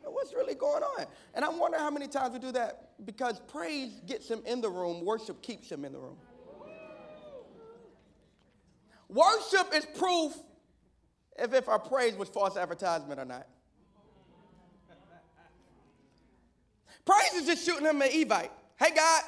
What's 0.03 0.33
really 0.33 0.55
going 0.55 0.83
on? 0.83 1.05
And 1.35 1.45
I'm 1.45 1.59
wondering 1.59 1.83
how 1.83 1.91
many 1.91 2.09
times 2.09 2.33
we 2.33 2.39
do 2.39 2.53
that 2.53 2.93
because 3.05 3.41
praise 3.41 4.01
gets 4.07 4.29
him 4.29 4.41
in 4.47 4.63
the 4.63 4.71
room, 4.71 5.05
worship 5.05 5.43
keeps 5.43 5.71
him 5.71 5.85
in 5.85 5.93
the 5.93 5.99
room. 5.99 6.17
Worship 9.09 9.75
is 9.75 9.87
proof 9.97 10.35
if, 11.39 11.55
if 11.55 11.69
our 11.69 11.79
praise 11.79 12.15
was 12.15 12.29
false 12.29 12.57
advertisement 12.57 13.19
or 13.19 13.25
not. 13.25 13.47
Praise 17.05 17.41
is 17.41 17.47
just 17.47 17.65
shooting 17.65 17.87
him 17.87 18.03
an 18.03 18.09
Evite. 18.09 18.51
Hey, 18.79 18.95
God, 18.95 19.23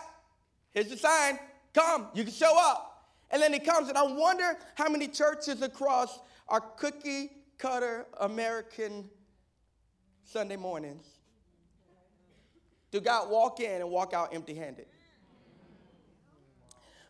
here's 0.72 0.88
the 0.88 0.99
sign. 0.99 1.38
Come, 1.72 2.08
you 2.14 2.25
can 2.25 2.32
show 2.32 2.54
up. 2.58 2.87
And 3.30 3.40
then 3.40 3.52
he 3.52 3.58
comes, 3.58 3.88
and 3.88 3.96
I 3.96 4.02
wonder 4.02 4.56
how 4.75 4.88
many 4.88 5.08
churches 5.08 5.62
across 5.62 6.18
our 6.49 6.60
cookie 6.60 7.30
cutter 7.56 8.06
American 8.20 9.08
Sunday 10.25 10.56
mornings 10.56 11.06
do 12.90 13.00
God 13.00 13.30
walk 13.30 13.60
in 13.60 13.80
and 13.80 13.90
walk 13.90 14.12
out 14.12 14.34
empty 14.34 14.54
handed? 14.54 14.87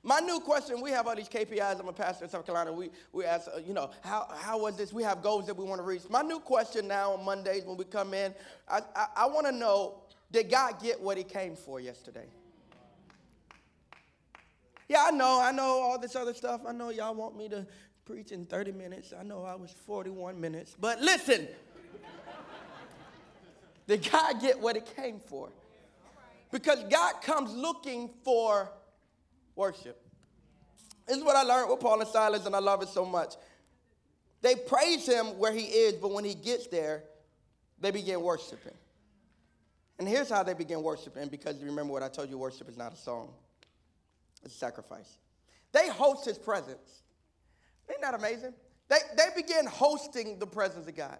My 0.03 0.21
new 0.21 0.41
question, 0.41 0.81
we 0.81 0.91
have 0.93 1.07
all 1.07 1.15
these 1.15 1.29
KPIs. 1.29 1.79
I'm 1.79 1.89
a 1.89 1.93
pastor 1.93 2.25
in 2.25 2.31
South 2.31 2.47
Carolina. 2.47 2.73
We, 2.73 2.91
we 3.13 3.27
ask, 3.27 3.49
uh, 3.55 3.59
you 3.59 3.75
know, 3.75 3.91
how, 4.01 4.29
how 4.35 4.59
was 4.59 4.77
this? 4.77 4.93
We 4.95 5.03
have 5.03 5.23
goals 5.23 5.47
that 5.47 5.57
we 5.57 5.65
want 5.65 5.79
to 5.79 5.83
reach. 5.83 6.03
My 6.09 6.23
new 6.23 6.39
question 6.39 6.89
now 6.89 7.13
on 7.13 7.25
Mondays 7.25 7.65
when 7.65 7.77
we 7.77 7.85
come 7.85 8.15
in, 8.15 8.35
I, 8.67 8.81
I, 8.97 9.07
I 9.17 9.27
want 9.27 9.47
to 9.47 9.53
know 9.53 9.97
did 10.33 10.49
God 10.51 10.81
get 10.81 11.01
what 11.01 11.19
he 11.19 11.25
came 11.25 11.57
for 11.57 11.81
yesterday? 11.81 12.27
Yeah, 14.89 15.05
I 15.07 15.11
know, 15.11 15.41
I 15.41 15.53
know 15.53 15.65
all 15.65 15.99
this 15.99 16.17
other 16.17 16.35
stuff. 16.35 16.63
I 16.67 16.73
know 16.73 16.91
y'all 16.91 17.15
want 17.15 17.37
me 17.37 17.49
to 17.49 17.67
preach 18.05 18.33
in 18.33 18.47
30 18.47 18.73
minutes. 18.73 19.13
I 19.19 19.23
know 19.23 19.45
I 19.45 19.55
was 19.55 19.73
41 19.87 20.41
minutes. 20.41 20.77
But 20.81 21.01
listen, 21.01 21.47
did 23.87 24.09
God 24.11 24.41
get 24.41 24.59
what 24.59 24.77
it 24.77 24.97
came 24.97 25.21
for? 25.21 25.51
Because 26.51 26.83
God 26.91 27.23
comes 27.23 27.53
looking 27.55 28.11
for 28.25 28.71
worship. 29.61 30.03
This 31.07 31.19
is 31.19 31.23
what 31.23 31.37
I 31.37 31.43
learned 31.43 31.71
with 31.71 31.81
Paul 31.81 32.01
and 32.01 32.09
Silas, 32.09 32.47
and 32.47 32.57
I 32.57 32.61
love 32.61 32.83
it 32.83 32.89
so 32.89 33.05
much. 33.05 33.35
They 34.41 34.55
praise 34.55 35.07
him 35.07 35.39
where 35.39 35.53
he 35.53 35.65
is, 35.65 35.95
but 35.95 36.13
when 36.13 36.25
he 36.25 36.35
gets 36.35 36.67
there, 36.69 37.05
they 37.79 37.91
begin 37.91 38.23
worshiping. 38.23 38.73
And 39.99 40.09
here's 40.09 40.31
how 40.31 40.43
they 40.43 40.55
begin 40.55 40.83
worshiping, 40.83 41.29
because 41.29 41.63
remember 41.63 41.93
what 41.93 42.03
I 42.03 42.09
told 42.09 42.31
you 42.31 42.39
worship 42.39 42.71
is 42.71 42.79
not 42.79 42.95
a 42.95 42.97
song, 42.97 43.35
it's 44.43 44.55
a 44.55 44.59
sacrifice. 44.59 45.19
They 45.73 45.91
host 45.91 46.25
his 46.25 46.39
presence. 46.39 47.03
Isn't 47.89 48.01
that 48.01 48.15
amazing? 48.15 48.55
They, 48.89 48.97
they 49.15 49.27
begin 49.37 49.67
hosting 49.67 50.39
the 50.39 50.47
presence 50.47 50.89
of 50.89 50.97
God. 50.97 51.19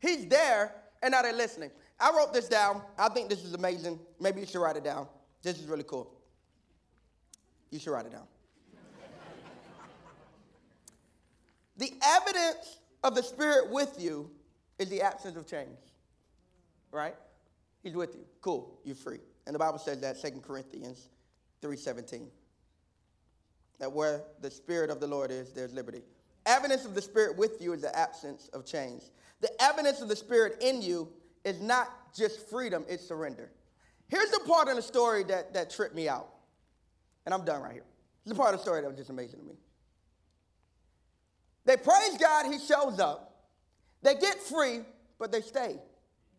He's 0.00 0.26
there, 0.26 0.74
and 1.02 1.10
now 1.10 1.22
they're 1.22 1.32
listening. 1.32 1.70
I 1.98 2.12
wrote 2.16 2.32
this 2.32 2.48
down. 2.48 2.82
I 2.96 3.08
think 3.08 3.28
this 3.28 3.44
is 3.44 3.54
amazing. 3.54 3.98
Maybe 4.20 4.40
you 4.40 4.46
should 4.46 4.60
write 4.60 4.76
it 4.76 4.84
down. 4.84 5.08
This 5.42 5.58
is 5.58 5.66
really 5.66 5.84
cool. 5.84 6.21
You 7.72 7.80
should 7.80 7.90
write 7.90 8.06
it 8.06 8.12
down. 8.12 8.26
the 11.78 11.92
evidence 12.04 12.78
of 13.02 13.16
the 13.16 13.22
Spirit 13.22 13.70
with 13.70 13.96
you 13.98 14.30
is 14.78 14.88
the 14.88 15.02
absence 15.02 15.36
of 15.36 15.46
change, 15.46 15.78
right? 16.92 17.14
He's 17.82 17.94
with 17.94 18.14
you. 18.14 18.24
Cool, 18.42 18.78
you're 18.84 18.94
free. 18.94 19.18
And 19.46 19.54
the 19.54 19.58
Bible 19.58 19.78
says 19.78 20.00
that 20.02 20.20
2 20.20 20.42
Corinthians 20.42 21.08
3:17. 21.62 22.28
That 23.78 23.90
where 23.90 24.22
the 24.40 24.50
spirit 24.50 24.90
of 24.90 25.00
the 25.00 25.06
Lord 25.06 25.30
is, 25.30 25.52
there's 25.52 25.72
liberty. 25.72 26.02
Evidence 26.46 26.84
of 26.84 26.94
the 26.94 27.02
spirit 27.02 27.36
with 27.36 27.60
you 27.60 27.72
is 27.72 27.82
the 27.82 27.96
absence 27.98 28.48
of 28.52 28.64
change. 28.64 29.02
The 29.40 29.50
evidence 29.60 30.00
of 30.00 30.08
the 30.08 30.14
spirit 30.14 30.58
in 30.60 30.82
you 30.82 31.08
is 31.44 31.60
not 31.60 32.14
just 32.14 32.48
freedom, 32.48 32.84
it's 32.88 33.06
surrender. 33.06 33.50
Here's 34.08 34.30
the 34.30 34.40
part 34.46 34.68
of 34.68 34.76
the 34.76 34.82
story 34.82 35.24
that, 35.24 35.54
that 35.54 35.70
tripped 35.70 35.94
me 35.94 36.08
out. 36.08 36.28
And 37.24 37.34
I'm 37.34 37.44
done 37.44 37.62
right 37.62 37.72
here. 37.72 37.84
This 38.24 38.32
is 38.32 38.38
part 38.38 38.54
of 38.54 38.60
the 38.60 38.64
story 38.64 38.80
that 38.80 38.88
was 38.88 38.96
just 38.96 39.10
amazing 39.10 39.40
to 39.40 39.46
me. 39.46 39.54
They 41.64 41.76
praise 41.76 42.16
God, 42.18 42.52
he 42.52 42.58
shows 42.58 42.98
up. 42.98 43.46
They 44.02 44.14
get 44.14 44.40
free, 44.40 44.80
but 45.18 45.30
they 45.30 45.40
stay. 45.40 45.76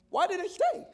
Why 0.09 0.27
did 0.27 0.39
they 0.39 0.47
stay? 0.47 0.85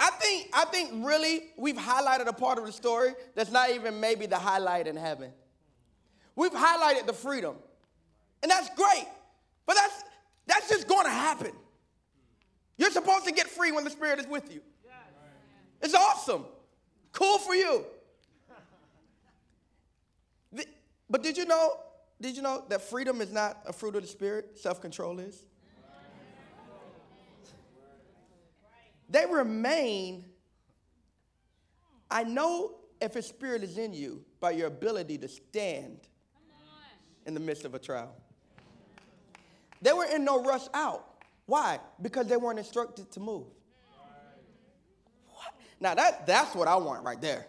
I 0.00 0.10
think, 0.10 0.48
I 0.52 0.64
think 0.64 1.06
really 1.06 1.50
we've 1.56 1.76
highlighted 1.76 2.26
a 2.26 2.32
part 2.32 2.58
of 2.58 2.66
the 2.66 2.72
story 2.72 3.14
that's 3.34 3.50
not 3.50 3.70
even 3.70 4.00
maybe 4.00 4.26
the 4.26 4.38
highlight 4.38 4.86
in 4.86 4.96
heaven. 4.96 5.30
We've 6.34 6.52
highlighted 6.52 7.06
the 7.06 7.12
freedom. 7.12 7.56
And 8.42 8.50
that's 8.50 8.68
great. 8.74 9.06
But 9.66 9.76
that's 9.76 10.04
that's 10.46 10.68
just 10.68 10.88
going 10.88 11.04
to 11.04 11.10
happen. 11.10 11.52
You're 12.76 12.90
supposed 12.90 13.24
to 13.24 13.32
get 13.32 13.48
free 13.48 13.72
when 13.72 13.84
the 13.84 13.90
Spirit 13.90 14.18
is 14.18 14.26
with 14.26 14.52
you. 14.52 14.60
It's 15.84 15.94
awesome. 15.94 16.46
Cool 17.12 17.38
for 17.38 17.54
you. 17.54 17.84
but 21.10 21.22
did 21.22 21.36
you 21.36 21.44
know, 21.44 21.76
did 22.20 22.36
you 22.36 22.42
know 22.42 22.64
that 22.70 22.80
freedom 22.80 23.20
is 23.20 23.30
not 23.30 23.58
a 23.66 23.72
fruit 23.72 23.94
of 23.94 24.02
the 24.02 24.08
Spirit? 24.08 24.58
Self-control 24.58 25.20
is? 25.20 25.44
They 29.10 29.26
remain. 29.26 30.24
I 32.10 32.24
know 32.24 32.76
if 33.00 33.12
his 33.14 33.26
spirit 33.26 33.62
is 33.62 33.76
in 33.76 33.92
you 33.92 34.24
by 34.40 34.52
your 34.52 34.68
ability 34.68 35.18
to 35.18 35.28
stand 35.28 36.08
in 37.26 37.34
the 37.34 37.40
midst 37.40 37.64
of 37.66 37.74
a 37.74 37.78
trial. 37.78 38.16
They 39.82 39.92
were 39.92 40.06
in 40.06 40.24
no 40.24 40.42
rush 40.42 40.66
out. 40.72 41.04
Why? 41.46 41.78
Because 42.00 42.26
they 42.26 42.38
weren't 42.38 42.58
instructed 42.58 43.12
to 43.12 43.20
move. 43.20 43.46
Now 45.80 45.94
that, 45.94 46.26
that's 46.26 46.54
what 46.54 46.68
I 46.68 46.76
want 46.76 47.04
right 47.04 47.20
there. 47.20 47.46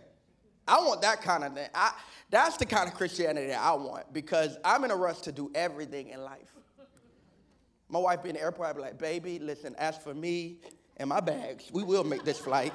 I 0.68 0.80
want 0.80 1.02
that 1.02 1.22
kind 1.22 1.44
of 1.44 1.54
thing. 1.54 1.68
I, 1.74 1.92
that's 2.30 2.58
the 2.58 2.66
kind 2.66 2.88
of 2.88 2.96
Christianity 2.96 3.48
that 3.48 3.62
I 3.62 3.74
want 3.74 4.12
because 4.12 4.58
I'm 4.66 4.84
in 4.84 4.92
a 4.92 4.96
rush 4.96 5.22
to 5.22 5.32
do 5.32 5.52
everything 5.54 6.10
in 6.10 6.24
life. 6.24 6.52
My 7.88 8.00
wife 8.00 8.24
be 8.24 8.30
in 8.30 8.36
the 8.36 8.42
airport, 8.42 8.70
I'd 8.70 8.76
be 8.76 8.82
like, 8.82 8.98
baby, 8.98 9.38
listen, 9.38 9.76
as 9.78 9.98
for 9.98 10.14
me 10.14 10.58
and 10.98 11.08
my 11.08 11.20
bags, 11.20 11.70
we 11.72 11.84
will 11.84 12.04
make 12.04 12.24
this 12.24 12.40
flight. 12.40 12.74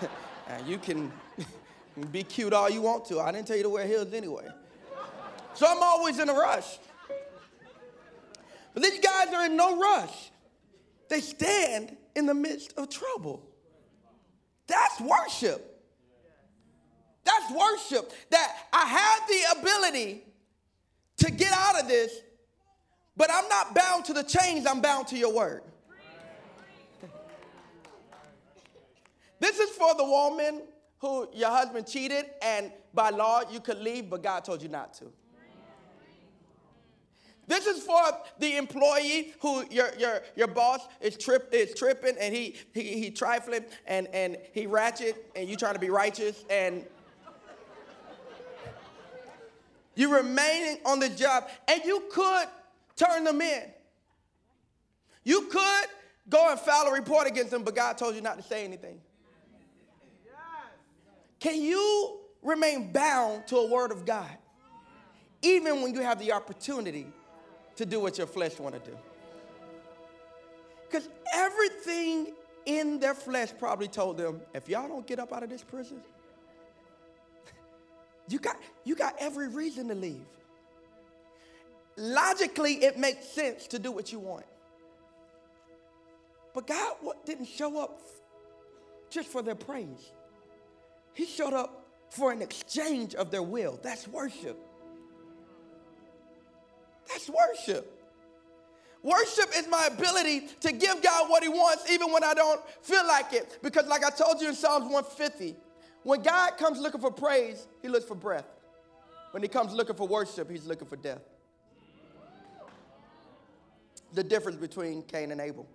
and 0.48 0.66
you 0.66 0.76
can 0.76 1.10
be 2.12 2.22
cute 2.22 2.52
all 2.52 2.68
you 2.68 2.82
want 2.82 3.06
to. 3.06 3.20
I 3.20 3.32
didn't 3.32 3.46
tell 3.46 3.56
you 3.56 3.62
to 3.62 3.70
wear 3.70 3.86
heels 3.86 4.12
anyway. 4.12 4.46
So 5.54 5.66
I'm 5.66 5.82
always 5.82 6.18
in 6.18 6.28
a 6.28 6.34
rush. 6.34 6.78
But 8.74 8.82
these 8.82 9.00
guys 9.00 9.32
are 9.32 9.46
in 9.46 9.56
no 9.56 9.80
rush. 9.80 10.30
They 11.08 11.20
stand 11.20 11.96
in 12.14 12.26
the 12.26 12.34
midst 12.34 12.74
of 12.76 12.90
trouble. 12.90 13.48
That's 14.66 15.00
worship. 15.00 15.72
That's 17.24 17.50
worship. 17.52 18.12
That 18.30 18.56
I 18.72 18.86
have 18.86 19.28
the 19.28 19.60
ability 19.60 20.24
to 21.18 21.30
get 21.30 21.52
out 21.52 21.80
of 21.80 21.88
this, 21.88 22.12
but 23.16 23.30
I'm 23.32 23.48
not 23.48 23.74
bound 23.74 24.04
to 24.06 24.12
the 24.12 24.22
chains, 24.22 24.66
I'm 24.66 24.80
bound 24.80 25.08
to 25.08 25.16
your 25.16 25.32
word. 25.32 25.62
This 29.38 29.58
is 29.58 29.70
for 29.70 29.94
the 29.94 30.04
woman 30.04 30.62
who 30.98 31.28
your 31.34 31.50
husband 31.50 31.86
cheated, 31.86 32.26
and 32.40 32.72
by 32.94 33.10
law 33.10 33.42
you 33.50 33.60
could 33.60 33.78
leave, 33.78 34.08
but 34.08 34.22
God 34.22 34.44
told 34.44 34.62
you 34.62 34.68
not 34.68 34.94
to. 34.94 35.12
This 37.46 37.66
is 37.66 37.82
for 37.82 38.02
the 38.38 38.56
employee 38.56 39.34
who 39.40 39.64
your, 39.70 39.90
your, 39.98 40.22
your 40.34 40.48
boss 40.48 40.80
is, 41.00 41.16
trip, 41.16 41.48
is 41.52 41.74
tripping 41.74 42.16
and 42.20 42.34
he, 42.34 42.56
he, 42.74 43.00
he 43.00 43.10
trifling 43.10 43.64
and, 43.86 44.08
and 44.08 44.36
he 44.52 44.66
ratchet 44.66 45.30
and 45.36 45.48
you 45.48 45.56
trying 45.56 45.74
to 45.74 45.80
be 45.80 45.90
righteous 45.90 46.44
and 46.50 46.84
you 49.94 50.14
remaining 50.14 50.78
on 50.84 50.98
the 50.98 51.08
job 51.08 51.48
and 51.68 51.82
you 51.84 52.04
could 52.10 52.46
turn 52.96 53.22
them 53.22 53.40
in. 53.40 53.62
You 55.22 55.42
could 55.42 55.86
go 56.28 56.50
and 56.50 56.58
file 56.58 56.86
a 56.88 56.92
report 56.92 57.28
against 57.28 57.52
them, 57.52 57.62
but 57.62 57.76
God 57.76 57.96
told 57.96 58.16
you 58.16 58.20
not 58.20 58.36
to 58.38 58.42
say 58.42 58.64
anything. 58.64 59.00
Can 61.38 61.62
you 61.62 62.18
remain 62.42 62.92
bound 62.92 63.46
to 63.48 63.56
a 63.56 63.70
word 63.70 63.92
of 63.92 64.04
God 64.04 64.36
even 65.42 65.82
when 65.82 65.94
you 65.94 66.00
have 66.00 66.18
the 66.18 66.32
opportunity 66.32 67.06
to 67.76 67.86
do 67.86 68.00
what 68.00 68.18
your 68.18 68.26
flesh 68.26 68.58
want 68.58 68.74
to 68.74 68.90
do. 68.90 68.96
Because 70.88 71.08
everything 71.34 72.34
in 72.64 72.98
their 72.98 73.14
flesh 73.14 73.50
probably 73.58 73.88
told 73.88 74.16
them, 74.16 74.40
if 74.54 74.68
y'all 74.68 74.88
don't 74.88 75.06
get 75.06 75.18
up 75.18 75.32
out 75.32 75.42
of 75.42 75.50
this 75.50 75.62
prison, 75.62 76.00
you 78.28 78.38
got, 78.38 78.56
you 78.84 78.94
got 78.94 79.14
every 79.18 79.48
reason 79.48 79.88
to 79.88 79.94
leave. 79.94 80.24
Logically, 81.96 82.84
it 82.84 82.98
makes 82.98 83.26
sense 83.26 83.66
to 83.68 83.78
do 83.78 83.90
what 83.90 84.12
you 84.12 84.18
want. 84.18 84.44
But 86.54 86.66
God 86.66 86.96
didn't 87.24 87.46
show 87.46 87.80
up 87.80 88.00
just 89.10 89.28
for 89.28 89.42
their 89.42 89.54
praise. 89.54 90.12
He 91.14 91.24
showed 91.24 91.54
up 91.54 91.86
for 92.10 92.32
an 92.32 92.42
exchange 92.42 93.14
of 93.14 93.30
their 93.30 93.42
will. 93.42 93.78
That's 93.82 94.06
worship. 94.08 94.58
That's 97.08 97.28
worship. 97.28 97.92
Worship 99.02 99.50
is 99.56 99.68
my 99.68 99.88
ability 99.92 100.48
to 100.60 100.72
give 100.72 101.00
God 101.02 101.30
what 101.30 101.42
He 101.42 101.48
wants 101.48 101.88
even 101.90 102.12
when 102.12 102.24
I 102.24 102.34
don't 102.34 102.60
feel 102.82 103.06
like 103.06 103.32
it. 103.32 103.58
Because, 103.62 103.86
like 103.86 104.04
I 104.04 104.10
told 104.10 104.40
you 104.40 104.48
in 104.48 104.54
Psalms 104.54 104.86
150, 104.86 105.54
when 106.02 106.22
God 106.22 106.56
comes 106.56 106.80
looking 106.80 107.00
for 107.00 107.12
praise, 107.12 107.66
He 107.82 107.88
looks 107.88 108.04
for 108.04 108.16
breath. 108.16 108.46
When 109.30 109.42
He 109.42 109.48
comes 109.48 109.72
looking 109.72 109.94
for 109.94 110.08
worship, 110.08 110.50
He's 110.50 110.66
looking 110.66 110.88
for 110.88 110.96
death. 110.96 111.22
The 114.12 114.24
difference 114.24 114.58
between 114.58 115.02
Cain 115.02 115.30
and 115.30 115.40
Abel. 115.40 115.68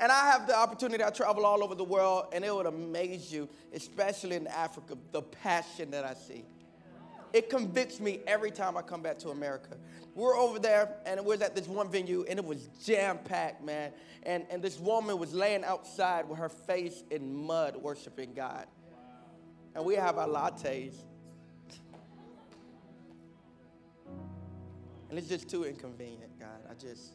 And 0.00 0.10
I 0.10 0.30
have 0.30 0.46
the 0.46 0.56
opportunity, 0.56 1.04
I 1.04 1.10
travel 1.10 1.44
all 1.44 1.62
over 1.62 1.74
the 1.74 1.84
world, 1.84 2.26
and 2.32 2.42
it 2.42 2.54
would 2.54 2.66
amaze 2.66 3.30
you, 3.30 3.48
especially 3.74 4.36
in 4.36 4.46
Africa, 4.46 4.96
the 5.12 5.20
passion 5.20 5.90
that 5.90 6.04
I 6.04 6.14
see. 6.14 6.44
It 7.32 7.48
convicts 7.48 8.00
me 8.00 8.20
every 8.26 8.50
time 8.50 8.76
I 8.76 8.82
come 8.82 9.02
back 9.02 9.18
to 9.20 9.30
America. 9.30 9.76
We're 10.14 10.36
over 10.36 10.58
there, 10.58 10.96
and 11.06 11.20
we 11.20 11.26
was 11.26 11.40
at 11.40 11.54
this 11.54 11.68
one 11.68 11.88
venue, 11.88 12.24
and 12.28 12.38
it 12.38 12.44
was 12.44 12.68
jam 12.84 13.18
packed, 13.18 13.64
man. 13.64 13.92
And, 14.24 14.44
and 14.50 14.62
this 14.62 14.78
woman 14.78 15.18
was 15.18 15.32
laying 15.32 15.64
outside 15.64 16.28
with 16.28 16.38
her 16.38 16.48
face 16.48 17.04
in 17.10 17.34
mud, 17.34 17.76
worshiping 17.76 18.34
God. 18.34 18.66
And 19.74 19.84
we 19.84 19.94
have 19.94 20.18
our 20.18 20.26
lattes. 20.26 20.94
And 25.08 25.18
it's 25.18 25.28
just 25.28 25.48
too 25.48 25.64
inconvenient, 25.64 26.38
God. 26.38 26.60
I 26.68 26.74
just, 26.74 27.14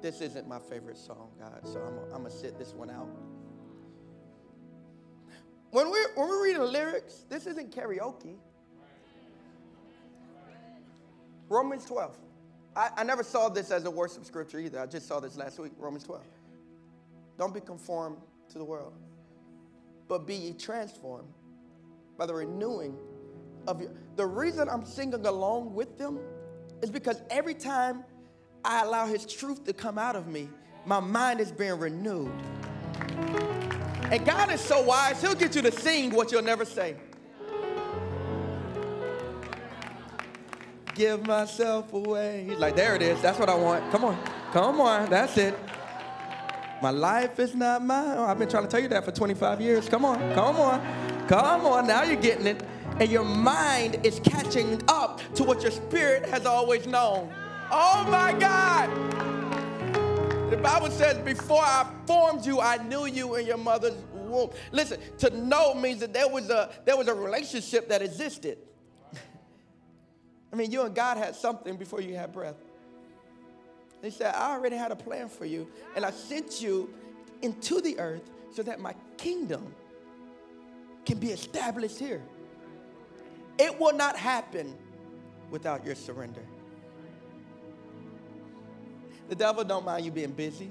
this 0.00 0.20
isn't 0.20 0.48
my 0.48 0.58
favorite 0.58 0.98
song, 0.98 1.30
God. 1.38 1.60
So 1.64 1.80
I'm 2.12 2.22
going 2.22 2.30
to 2.32 2.38
sit 2.38 2.58
this 2.58 2.72
one 2.74 2.90
out. 2.90 3.08
When 5.70 5.90
we're, 5.90 6.14
when 6.14 6.28
we're 6.28 6.44
reading 6.44 6.62
lyrics, 6.62 7.24
this 7.28 7.46
isn't 7.46 7.74
karaoke. 7.74 8.36
Romans 11.48 11.84
12. 11.84 12.16
I, 12.76 12.90
I 12.96 13.04
never 13.04 13.22
saw 13.22 13.48
this 13.48 13.70
as 13.70 13.84
a 13.84 13.90
worship 13.90 14.24
scripture 14.24 14.58
either. 14.58 14.80
I 14.80 14.86
just 14.86 15.06
saw 15.06 15.20
this 15.20 15.36
last 15.36 15.58
week, 15.58 15.72
Romans 15.78 16.04
12. 16.04 16.22
Don't 17.38 17.54
be 17.54 17.60
conformed 17.60 18.18
to 18.50 18.58
the 18.58 18.64
world, 18.64 18.92
but 20.08 20.26
be 20.26 20.34
ye 20.34 20.52
transformed 20.52 21.28
by 22.16 22.26
the 22.26 22.34
renewing 22.34 22.96
of 23.66 23.80
your. 23.80 23.90
The 24.16 24.26
reason 24.26 24.68
I'm 24.68 24.84
singing 24.84 25.26
along 25.26 25.74
with 25.74 25.98
them 25.98 26.18
is 26.82 26.90
because 26.90 27.20
every 27.30 27.54
time 27.54 28.04
I 28.64 28.82
allow 28.82 29.06
His 29.06 29.26
truth 29.26 29.64
to 29.64 29.72
come 29.72 29.98
out 29.98 30.16
of 30.16 30.26
me, 30.26 30.48
my 30.86 31.00
mind 31.00 31.40
is 31.40 31.50
being 31.50 31.78
renewed. 31.78 32.32
And 34.10 34.24
God 34.24 34.52
is 34.52 34.60
so 34.60 34.82
wise, 34.82 35.20
He'll 35.20 35.34
get 35.34 35.56
you 35.56 35.62
to 35.62 35.72
sing 35.72 36.10
what 36.10 36.30
you'll 36.30 36.42
never 36.42 36.64
say. 36.64 36.96
Give 40.94 41.26
myself 41.26 41.92
away. 41.92 42.46
He's 42.48 42.58
like, 42.58 42.76
there 42.76 42.94
it 42.94 43.02
is. 43.02 43.20
That's 43.20 43.38
what 43.38 43.48
I 43.48 43.54
want. 43.54 43.90
Come 43.90 44.04
on. 44.04 44.18
Come 44.52 44.80
on. 44.80 45.10
That's 45.10 45.36
it. 45.36 45.58
My 46.82 46.90
life 46.90 47.38
is 47.38 47.54
not 47.54 47.84
mine. 47.84 48.18
I've 48.18 48.38
been 48.38 48.48
trying 48.48 48.64
to 48.64 48.68
tell 48.68 48.80
you 48.80 48.88
that 48.88 49.04
for 49.04 49.12
25 49.12 49.60
years. 49.60 49.88
Come 49.88 50.04
on. 50.04 50.18
Come 50.34 50.56
on. 50.56 51.26
Come 51.28 51.66
on. 51.66 51.86
Now 51.86 52.02
you're 52.02 52.20
getting 52.20 52.46
it. 52.46 52.62
And 53.00 53.10
your 53.10 53.24
mind 53.24 54.04
is 54.04 54.20
catching 54.20 54.80
up 54.88 55.20
to 55.34 55.44
what 55.44 55.62
your 55.62 55.72
spirit 55.72 56.26
has 56.26 56.46
always 56.46 56.86
known. 56.86 57.32
Oh 57.70 58.06
my 58.08 58.32
God. 58.38 58.90
The 60.50 60.58
Bible 60.58 60.90
says, 60.90 61.18
before 61.18 61.62
I 61.62 61.90
formed 62.06 62.46
you, 62.46 62.60
I 62.60 62.76
knew 62.86 63.06
you 63.06 63.34
in 63.36 63.46
your 63.46 63.56
mother's 63.56 63.96
womb. 64.12 64.50
Listen, 64.70 65.00
to 65.18 65.30
know 65.30 65.74
means 65.74 66.00
that 66.00 66.12
there 66.12 66.28
was 66.28 66.50
a, 66.50 66.70
there 66.84 66.96
was 66.96 67.08
a 67.08 67.14
relationship 67.14 67.88
that 67.88 68.02
existed. 68.02 68.58
I 70.54 70.56
mean, 70.56 70.70
you 70.70 70.82
and 70.82 70.94
God 70.94 71.16
had 71.16 71.34
something 71.34 71.76
before 71.76 72.00
you 72.00 72.14
had 72.14 72.32
breath. 72.32 72.54
He 74.00 74.10
said, 74.10 74.36
I 74.36 74.52
already 74.52 74.76
had 74.76 74.92
a 74.92 74.96
plan 74.96 75.28
for 75.28 75.44
you, 75.44 75.66
and 75.96 76.04
I 76.04 76.12
sent 76.12 76.62
you 76.62 76.94
into 77.42 77.80
the 77.80 77.98
earth 77.98 78.30
so 78.54 78.62
that 78.62 78.78
my 78.78 78.94
kingdom 79.16 79.74
can 81.04 81.18
be 81.18 81.30
established 81.30 81.98
here. 81.98 82.22
It 83.58 83.80
will 83.80 83.94
not 83.94 84.16
happen 84.16 84.76
without 85.50 85.84
your 85.84 85.96
surrender. 85.96 86.42
The 89.28 89.34
devil 89.34 89.64
don't 89.64 89.84
mind 89.84 90.04
you 90.04 90.12
being 90.12 90.30
busy. 90.30 90.70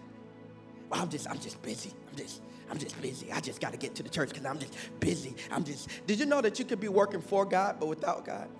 well, 0.90 1.00
I'm 1.00 1.08
just, 1.08 1.26
I'm 1.30 1.38
just 1.38 1.62
busy. 1.62 1.92
I'm 2.10 2.16
just, 2.18 2.42
I'm 2.70 2.76
just 2.76 3.00
busy. 3.00 3.32
I 3.32 3.40
just 3.40 3.62
got 3.62 3.72
to 3.72 3.78
get 3.78 3.94
to 3.94 4.02
the 4.02 4.10
church 4.10 4.28
because 4.28 4.44
I'm 4.44 4.58
just 4.58 4.76
busy. 5.00 5.36
I'm 5.50 5.64
just. 5.64 5.88
Did 6.06 6.20
you 6.20 6.26
know 6.26 6.42
that 6.42 6.58
you 6.58 6.66
could 6.66 6.80
be 6.80 6.88
working 6.88 7.22
for 7.22 7.46
God 7.46 7.76
but 7.80 7.86
without 7.86 8.26
God? 8.26 8.50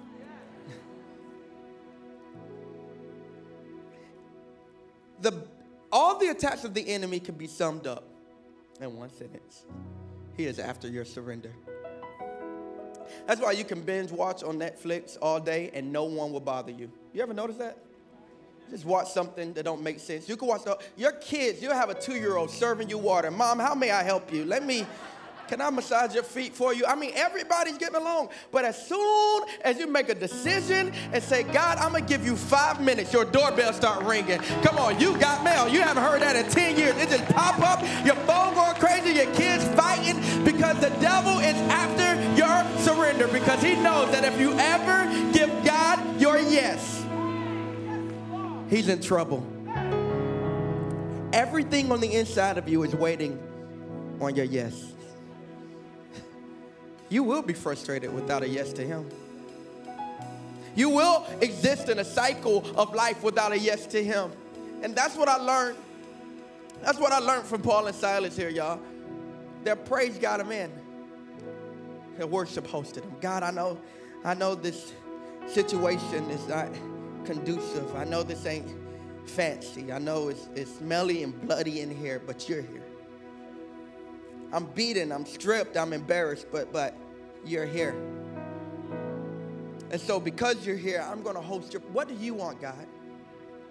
The, 5.20 5.46
all 5.92 6.18
the 6.18 6.28
attacks 6.28 6.64
of 6.64 6.74
the 6.74 6.88
enemy 6.88 7.20
can 7.20 7.34
be 7.34 7.46
summed 7.46 7.86
up 7.86 8.04
in 8.80 8.96
one 8.96 9.10
sentence 9.10 9.64
He 10.36 10.44
is 10.44 10.58
after 10.58 10.88
your 10.88 11.04
surrender. 11.04 11.52
That's 13.26 13.40
why 13.40 13.52
you 13.52 13.64
can 13.64 13.82
binge 13.82 14.10
watch 14.10 14.42
on 14.42 14.58
Netflix 14.58 15.18
all 15.20 15.40
day 15.40 15.70
and 15.74 15.92
no 15.92 16.04
one 16.04 16.32
will 16.32 16.40
bother 16.40 16.70
you. 16.70 16.90
You 17.12 17.22
ever 17.22 17.34
notice 17.34 17.56
that? 17.56 17.76
just 18.70 18.84
watch 18.84 19.08
something 19.08 19.52
that 19.54 19.64
don't 19.64 19.82
make 19.82 19.98
sense. 19.98 20.28
You 20.28 20.36
can 20.36 20.48
watch 20.48 20.64
the, 20.64 20.78
your 20.96 21.12
kids, 21.12 21.60
you 21.60 21.70
have 21.70 21.90
a 21.90 21.94
two-year-old 21.94 22.50
serving 22.50 22.88
you 22.88 22.98
water. 22.98 23.30
Mom, 23.30 23.58
how 23.58 23.74
may 23.74 23.90
I 23.90 24.02
help 24.02 24.32
you? 24.32 24.44
Let 24.44 24.64
me, 24.64 24.86
can 25.50 25.60
I 25.60 25.68
massage 25.68 26.14
your 26.14 26.22
feet 26.22 26.54
for 26.54 26.72
you? 26.72 26.86
I 26.86 26.94
mean, 26.94 27.10
everybody's 27.16 27.76
getting 27.76 27.96
along. 27.96 28.28
But 28.52 28.64
as 28.64 28.86
soon 28.86 29.42
as 29.62 29.80
you 29.80 29.88
make 29.88 30.08
a 30.08 30.14
decision 30.14 30.92
and 31.12 31.20
say, 31.20 31.42
God, 31.42 31.76
I'm 31.78 31.90
gonna 31.90 32.06
give 32.06 32.24
you 32.24 32.36
five 32.36 32.80
minutes, 32.80 33.12
your 33.12 33.24
doorbell 33.24 33.72
start 33.72 34.04
ringing. 34.04 34.38
Come 34.62 34.78
on, 34.78 35.00
you 35.00 35.18
got 35.18 35.42
mail. 35.42 35.66
You 35.66 35.80
haven't 35.80 36.04
heard 36.04 36.22
that 36.22 36.36
in 36.36 36.48
10 36.48 36.78
years. 36.78 36.96
It 36.98 37.08
just 37.08 37.24
pop 37.34 37.58
up, 37.58 37.82
your 38.06 38.14
phone 38.26 38.54
going 38.54 38.76
crazy, 38.76 39.10
your 39.10 39.34
kids 39.34 39.64
fighting 39.74 40.20
because 40.44 40.78
the 40.78 40.90
devil 41.00 41.40
is 41.40 41.56
after 41.68 42.14
your 42.36 42.78
surrender 42.84 43.26
because 43.26 43.60
he 43.60 43.74
knows 43.74 44.08
that 44.12 44.24
if 44.24 44.38
you 44.38 44.52
ever 44.52 45.32
give 45.32 45.50
God 45.64 46.20
your 46.20 46.38
yes, 46.38 47.04
he's 48.70 48.88
in 48.88 49.02
trouble. 49.02 49.44
Everything 51.32 51.90
on 51.90 51.98
the 52.00 52.14
inside 52.14 52.56
of 52.56 52.68
you 52.68 52.84
is 52.84 52.94
waiting 52.94 53.36
on 54.20 54.36
your 54.36 54.44
yes. 54.44 54.92
You 57.10 57.24
will 57.24 57.42
be 57.42 57.52
frustrated 57.52 58.14
without 58.14 58.42
a 58.42 58.48
yes 58.48 58.72
to 58.74 58.86
him. 58.86 59.06
You 60.74 60.88
will 60.88 61.26
exist 61.40 61.88
in 61.88 61.98
a 61.98 62.04
cycle 62.04 62.64
of 62.76 62.94
life 62.94 63.22
without 63.22 63.52
a 63.52 63.58
yes 63.58 63.86
to 63.88 64.02
him. 64.02 64.32
And 64.82 64.94
that's 64.94 65.16
what 65.16 65.28
I 65.28 65.36
learned. 65.36 65.76
That's 66.82 66.98
what 66.98 67.12
I 67.12 67.18
learned 67.18 67.44
from 67.44 67.60
Paul 67.60 67.88
and 67.88 67.94
Silas 67.94 68.36
here, 68.36 68.48
y'all. 68.48 68.80
Their 69.64 69.76
praise 69.76 70.16
got 70.16 70.38
them 70.38 70.52
in. 70.52 70.70
Their 72.16 72.28
worship 72.28 72.66
hosted 72.66 73.02
them. 73.02 73.16
God, 73.20 73.42
I 73.42 73.50
know, 73.50 73.78
I 74.24 74.34
know 74.34 74.54
this 74.54 74.92
situation 75.48 76.30
is 76.30 76.46
not 76.46 76.68
conducive. 77.24 77.94
I 77.96 78.04
know 78.04 78.22
this 78.22 78.46
ain't 78.46 78.70
fancy. 79.26 79.92
I 79.92 79.98
know 79.98 80.28
it's, 80.28 80.48
it's 80.54 80.76
smelly 80.76 81.22
and 81.24 81.38
bloody 81.42 81.80
in 81.80 81.94
here, 81.94 82.22
but 82.24 82.48
you're 82.48 82.62
here. 82.62 82.82
I'm 84.52 84.66
beaten, 84.66 85.12
I'm 85.12 85.26
stripped, 85.26 85.76
I'm 85.76 85.92
embarrassed, 85.92 86.46
but 86.50 86.72
but 86.72 86.94
you're 87.44 87.66
here. 87.66 87.94
And 89.90 90.00
so 90.00 90.20
because 90.20 90.64
you're 90.64 90.76
here, 90.76 91.04
I'm 91.06 91.22
going 91.22 91.34
to 91.34 91.42
host 91.42 91.72
your 91.72 91.82
What 91.92 92.08
do 92.08 92.14
you 92.14 92.34
want, 92.34 92.60
God? 92.60 92.86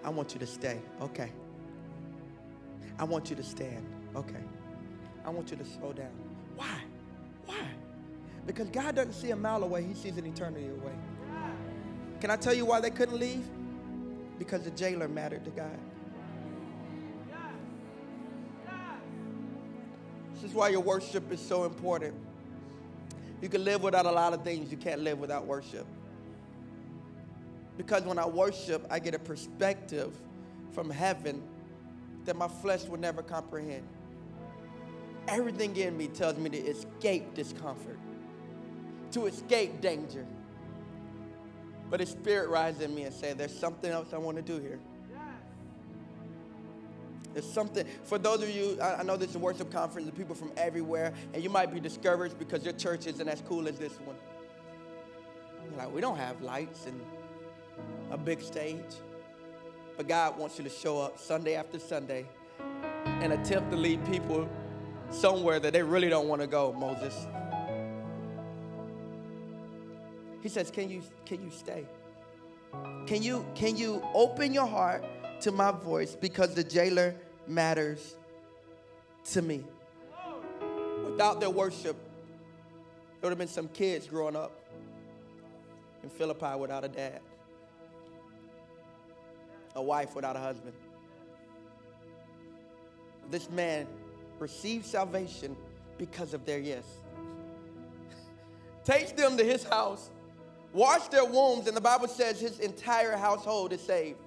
I 0.03 0.09
want 0.09 0.33
you 0.33 0.39
to 0.39 0.47
stay. 0.47 0.79
Okay. 1.01 1.31
I 2.97 3.03
want 3.03 3.29
you 3.29 3.35
to 3.35 3.43
stand. 3.43 3.85
Okay. 4.15 4.43
I 5.25 5.29
want 5.29 5.51
you 5.51 5.57
to 5.57 5.65
slow 5.65 5.93
down. 5.93 6.11
Why? 6.55 6.79
Why? 7.45 7.65
Because 8.45 8.69
God 8.69 8.95
doesn't 8.95 9.13
see 9.13 9.31
a 9.31 9.35
mile 9.35 9.63
away, 9.63 9.83
He 9.83 9.93
sees 9.93 10.17
an 10.17 10.25
eternity 10.25 10.67
away. 10.67 10.93
Can 12.19 12.31
I 12.31 12.35
tell 12.35 12.53
you 12.53 12.65
why 12.65 12.81
they 12.81 12.89
couldn't 12.89 13.17
leave? 13.17 13.45
Because 14.37 14.63
the 14.63 14.71
jailer 14.71 15.07
mattered 15.07 15.45
to 15.45 15.51
God. 15.51 15.79
This 20.33 20.49
is 20.49 20.53
why 20.53 20.69
your 20.69 20.79
worship 20.79 21.31
is 21.31 21.39
so 21.41 21.65
important. 21.65 22.15
You 23.41 23.49
can 23.49 23.63
live 23.63 23.83
without 23.83 24.05
a 24.05 24.11
lot 24.11 24.33
of 24.33 24.43
things, 24.43 24.71
you 24.71 24.77
can't 24.77 25.01
live 25.01 25.19
without 25.19 25.45
worship. 25.45 25.85
Because 27.77 28.03
when 28.03 28.19
I 28.19 28.25
worship, 28.25 28.85
I 28.89 28.99
get 28.99 29.15
a 29.15 29.19
perspective 29.19 30.13
from 30.71 30.89
heaven 30.89 31.41
that 32.25 32.35
my 32.35 32.47
flesh 32.47 32.83
would 32.85 32.99
never 32.99 33.23
comprehend. 33.23 33.87
Everything 35.27 35.75
in 35.77 35.97
me 35.97 36.07
tells 36.07 36.37
me 36.37 36.49
to 36.49 36.57
escape 36.57 37.33
discomfort, 37.33 37.97
to 39.11 39.27
escape 39.27 39.79
danger. 39.79 40.25
But 41.89 42.01
His 42.01 42.09
Spirit 42.09 42.49
rises 42.49 42.81
in 42.81 42.93
me 42.93 43.03
and 43.03 43.13
says, 43.13 43.35
There's 43.35 43.57
something 43.57 43.89
else 43.89 44.13
I 44.13 44.17
want 44.17 44.37
to 44.37 44.43
do 44.43 44.59
here. 44.59 44.79
There's 47.33 47.51
something, 47.51 47.85
for 48.03 48.17
those 48.17 48.41
of 48.41 48.49
you, 48.49 48.81
I, 48.81 49.03
know 49.03 49.15
this 49.15 49.29
is 49.29 49.35
a 49.35 49.39
worship 49.39 49.71
conference 49.71 50.07
and 50.07 50.17
people 50.17 50.35
from 50.35 50.51
everywhere, 50.57 51.13
and 51.33 51.43
you 51.43 51.49
might 51.49 51.71
be 51.71 51.79
discouraged 51.79 52.39
because 52.39 52.63
your 52.63 52.73
church 52.73 53.05
isn't 53.05 53.27
as 53.27 53.41
cool 53.47 53.67
as 53.67 53.77
this 53.77 53.93
one. 53.99 54.15
You're 55.63 55.77
like, 55.77 55.93
we 55.93 56.01
don't 56.01 56.17
have 56.17 56.41
lights 56.41 56.87
and 56.87 56.99
a 58.11 58.17
big 58.17 58.41
stage. 58.41 58.83
But 59.95 60.07
God 60.07 60.37
wants 60.37 60.57
you 60.57 60.63
to 60.63 60.69
show 60.69 60.99
up 60.99 61.19
Sunday 61.19 61.55
after 61.55 61.77
Sunday 61.77 62.25
and 63.05 63.33
attempt 63.33 63.69
to 63.71 63.77
lead 63.77 64.03
people 64.05 64.49
somewhere 65.09 65.59
that 65.59 65.73
they 65.73 65.83
really 65.83 66.09
don't 66.09 66.27
want 66.27 66.41
to 66.41 66.47
go, 66.47 66.73
Moses. 66.73 67.27
He 70.41 70.49
says, 70.49 70.71
Can 70.71 70.89
you 70.89 71.03
can 71.25 71.43
you 71.43 71.51
stay? 71.51 71.85
Can 73.07 73.21
you 73.21 73.45
can 73.55 73.75
you 73.75 74.01
open 74.13 74.53
your 74.53 74.67
heart 74.67 75.03
to 75.41 75.51
my 75.51 75.71
voice 75.71 76.15
because 76.15 76.53
the 76.53 76.63
jailer 76.63 77.15
matters 77.47 78.15
to 79.31 79.41
me. 79.41 79.63
Without 81.05 81.39
their 81.39 81.49
worship, 81.49 81.95
there 81.95 83.29
would 83.29 83.31
have 83.31 83.37
been 83.37 83.47
some 83.47 83.67
kids 83.69 84.07
growing 84.07 84.35
up 84.35 84.51
in 86.03 86.09
Philippi 86.09 86.57
without 86.57 86.83
a 86.83 86.87
dad, 86.87 87.21
a 89.75 89.81
wife 89.81 90.15
without 90.15 90.35
a 90.35 90.39
husband. 90.39 90.73
This 93.29 93.49
man 93.49 93.87
received 94.39 94.85
salvation 94.85 95.55
because 95.97 96.33
of 96.33 96.45
their 96.45 96.59
yes. 96.59 96.85
Takes 98.85 99.11
them 99.11 99.37
to 99.37 99.43
his 99.43 99.63
house, 99.63 100.09
wash 100.73 101.07
their 101.09 101.25
wombs, 101.25 101.67
and 101.67 101.75
the 101.75 101.81
Bible 101.81 102.07
says 102.07 102.39
his 102.39 102.59
entire 102.59 103.17
household 103.17 103.73
is 103.73 103.81
saved 103.81 104.17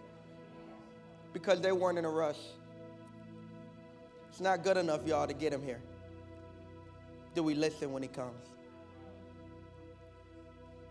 because 1.32 1.60
they 1.60 1.72
weren't 1.72 1.98
in 1.98 2.04
a 2.04 2.10
rush. 2.10 2.38
It's 4.30 4.40
not 4.40 4.64
good 4.64 4.76
enough, 4.76 5.06
y'all, 5.06 5.26
to 5.26 5.34
get 5.34 5.52
him 5.52 5.62
here. 5.62 5.80
Do 7.34 7.42
we 7.42 7.54
listen 7.54 7.92
when 7.92 8.02
he 8.02 8.08
comes? 8.08 8.46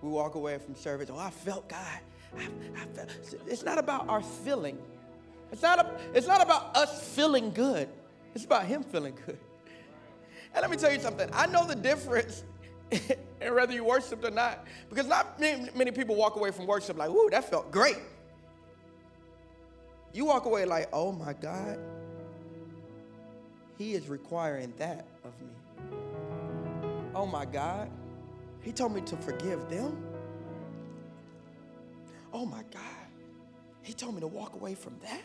We 0.01 0.09
walk 0.09 0.35
away 0.35 0.57
from 0.57 0.75
service. 0.75 1.09
Oh, 1.11 1.17
I 1.17 1.29
felt 1.29 1.69
God. 1.69 1.99
I, 2.37 2.47
I 2.75 2.85
felt. 2.93 3.09
It's 3.47 3.63
not 3.63 3.77
about 3.77 4.09
our 4.09 4.21
feeling. 4.21 4.77
It's 5.51 5.61
not, 5.61 5.79
a, 5.79 5.91
it's 6.13 6.27
not 6.27 6.41
about 6.41 6.75
us 6.75 7.13
feeling 7.15 7.51
good. 7.51 7.89
It's 8.33 8.45
about 8.45 8.65
him 8.65 8.83
feeling 8.83 9.15
good. 9.25 9.37
And 10.53 10.61
let 10.61 10.71
me 10.71 10.77
tell 10.77 10.91
you 10.91 10.99
something. 10.99 11.29
I 11.33 11.45
know 11.47 11.65
the 11.65 11.75
difference 11.75 12.43
in 12.91 13.53
whether 13.53 13.73
you 13.73 13.83
worship 13.83 14.23
or 14.23 14.31
not. 14.31 14.65
Because 14.89 15.07
not 15.07 15.39
many, 15.39 15.69
many 15.75 15.91
people 15.91 16.15
walk 16.15 16.35
away 16.35 16.51
from 16.51 16.67
worship 16.67 16.97
like, 16.97 17.09
ooh, 17.09 17.29
that 17.31 17.49
felt 17.49 17.71
great. 17.71 17.97
You 20.13 20.25
walk 20.25 20.45
away 20.45 20.65
like, 20.65 20.89
oh 20.91 21.11
my 21.11 21.33
God, 21.33 21.79
He 23.77 23.93
is 23.93 24.07
requiring 24.09 24.73
that 24.77 25.07
of 25.23 25.33
me. 25.41 25.53
Oh 27.15 27.25
my 27.25 27.45
God, 27.45 27.89
He 28.61 28.71
told 28.71 28.93
me 28.93 29.01
to 29.01 29.15
forgive 29.17 29.69
them. 29.69 30.03
Oh 32.33 32.45
my 32.45 32.63
God, 32.73 33.07
He 33.83 33.93
told 33.93 34.15
me 34.15 34.21
to 34.21 34.27
walk 34.27 34.53
away 34.53 34.75
from 34.75 34.97
that. 35.03 35.21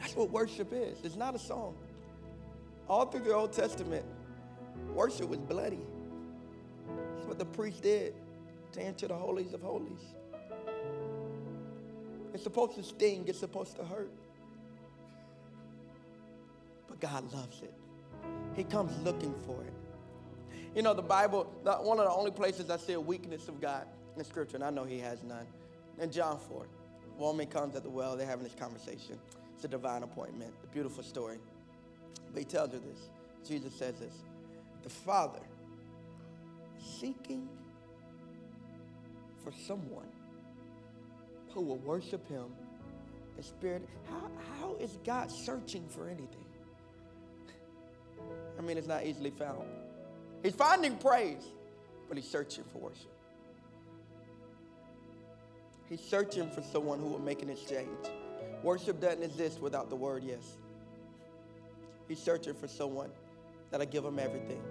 That's 0.00 0.14
what 0.16 0.30
worship 0.30 0.72
is. 0.72 0.98
It's 1.02 1.16
not 1.16 1.34
a 1.34 1.38
song. 1.38 1.74
All 2.88 3.06
through 3.06 3.20
the 3.20 3.34
Old 3.34 3.52
Testament, 3.52 4.04
worship 4.94 5.28
was 5.28 5.38
bloody. 5.38 5.80
That's 7.14 7.26
what 7.26 7.38
the 7.38 7.44
priest 7.44 7.82
did 7.82 8.14
to 8.72 8.82
enter 8.82 9.08
the 9.08 9.14
holies 9.14 9.52
of 9.52 9.62
holies. 9.62 10.14
It's 12.32 12.42
supposed 12.42 12.76
to 12.76 12.82
sting, 12.82 13.24
it's 13.26 13.38
supposed 13.38 13.76
to 13.76 13.84
hurt. 13.84 14.10
But 16.88 17.00
God 17.00 17.32
loves 17.32 17.62
it. 17.62 17.74
He 18.54 18.64
comes 18.64 18.96
looking 19.04 19.34
for 19.46 19.62
it. 19.62 19.72
You 20.74 20.82
know, 20.82 20.94
the 20.94 21.02
Bible, 21.02 21.44
one 21.82 21.98
of 21.98 22.04
the 22.04 22.12
only 22.12 22.30
places 22.30 22.70
I 22.70 22.76
see 22.76 22.92
a 22.92 23.00
weakness 23.00 23.48
of 23.48 23.60
God 23.60 23.86
in 24.16 24.24
Scripture, 24.24 24.56
and 24.56 24.64
I 24.64 24.70
know 24.70 24.84
He 24.84 24.98
has 25.00 25.22
none. 25.22 25.46
In 25.98 26.10
John 26.10 26.38
4, 26.38 26.66
woman 27.18 27.46
comes 27.46 27.74
at 27.74 27.82
the 27.82 27.90
well, 27.90 28.16
they're 28.16 28.26
having 28.26 28.44
this 28.44 28.54
conversation. 28.54 29.18
It's 29.54 29.64
a 29.64 29.68
divine 29.68 30.02
appointment, 30.02 30.52
a 30.62 30.66
beautiful 30.68 31.02
story. 31.02 31.38
But 32.32 32.38
He 32.38 32.44
tells 32.44 32.72
her 32.72 32.78
this. 32.78 33.10
Jesus 33.46 33.74
says 33.74 33.98
this 33.98 34.14
The 34.82 34.90
Father 34.90 35.40
seeking 36.78 37.48
for 39.42 39.52
someone 39.66 40.06
who 41.54 41.60
will 41.60 41.78
worship 41.78 42.28
him 42.28 42.46
in 43.36 43.42
spirit. 43.42 43.88
How, 44.08 44.30
how 44.60 44.76
is 44.76 44.98
God 45.04 45.30
searching 45.30 45.86
for 45.88 46.08
anything? 46.08 46.44
I 48.58 48.62
mean, 48.62 48.76
it's 48.76 48.86
not 48.86 49.06
easily 49.06 49.30
found. 49.30 49.64
He's 50.42 50.54
finding 50.54 50.96
praise, 50.96 51.42
but 52.08 52.16
he's 52.16 52.28
searching 52.28 52.64
for 52.72 52.78
worship. 52.78 53.10
He's 55.88 56.00
searching 56.00 56.50
for 56.50 56.62
someone 56.62 57.00
who 57.00 57.06
will 57.06 57.18
make 57.18 57.42
an 57.42 57.50
exchange. 57.50 57.88
Worship 58.62 59.00
doesn't 59.00 59.22
exist 59.22 59.60
without 59.60 59.90
the 59.90 59.96
word 59.96 60.22
yes. 60.22 60.56
He's 62.08 62.22
searching 62.22 62.54
for 62.54 62.68
someone 62.68 63.10
that'll 63.70 63.86
give 63.86 64.04
him 64.04 64.18
everything 64.18 64.62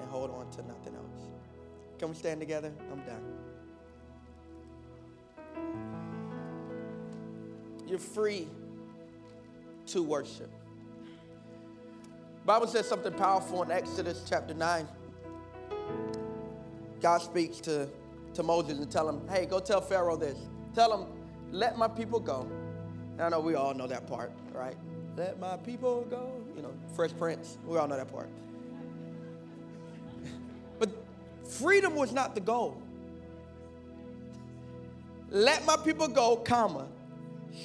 and 0.00 0.10
hold 0.10 0.30
on 0.30 0.50
to 0.50 0.58
nothing 0.66 0.94
else. 0.94 1.30
Can 1.98 2.08
we 2.08 2.14
stand 2.14 2.40
together? 2.40 2.72
I'm 2.90 3.00
done. 3.00 3.51
You're 7.92 8.00
free 8.00 8.48
to 9.84 10.02
worship. 10.02 10.50
Bible 12.46 12.66
says 12.66 12.88
something 12.88 13.12
powerful 13.12 13.62
in 13.62 13.70
Exodus 13.70 14.24
chapter 14.26 14.54
9. 14.54 14.88
God 17.02 17.18
speaks 17.18 17.58
to, 17.60 17.86
to 18.32 18.42
Moses 18.42 18.78
and 18.78 18.90
tell 18.90 19.06
him, 19.06 19.20
hey, 19.28 19.44
go 19.44 19.60
tell 19.60 19.82
Pharaoh 19.82 20.16
this. 20.16 20.38
Tell 20.74 20.96
him, 20.96 21.06
let 21.50 21.76
my 21.76 21.86
people 21.86 22.18
go. 22.18 22.50
And 23.18 23.20
I 23.20 23.28
know 23.28 23.40
we 23.40 23.56
all 23.56 23.74
know 23.74 23.86
that 23.86 24.06
part, 24.06 24.32
right? 24.54 24.76
Let 25.14 25.38
my 25.38 25.58
people 25.58 26.06
go. 26.08 26.32
You 26.56 26.62
know, 26.62 26.72
Fresh 26.96 27.10
Prince, 27.18 27.58
we 27.66 27.76
all 27.76 27.86
know 27.86 27.98
that 27.98 28.10
part. 28.10 28.30
But 30.78 30.88
freedom 31.44 31.94
was 31.94 32.10
not 32.10 32.34
the 32.34 32.40
goal. 32.40 32.80
Let 35.28 35.66
my 35.66 35.76
people 35.76 36.08
go, 36.08 36.36
comma. 36.36 36.88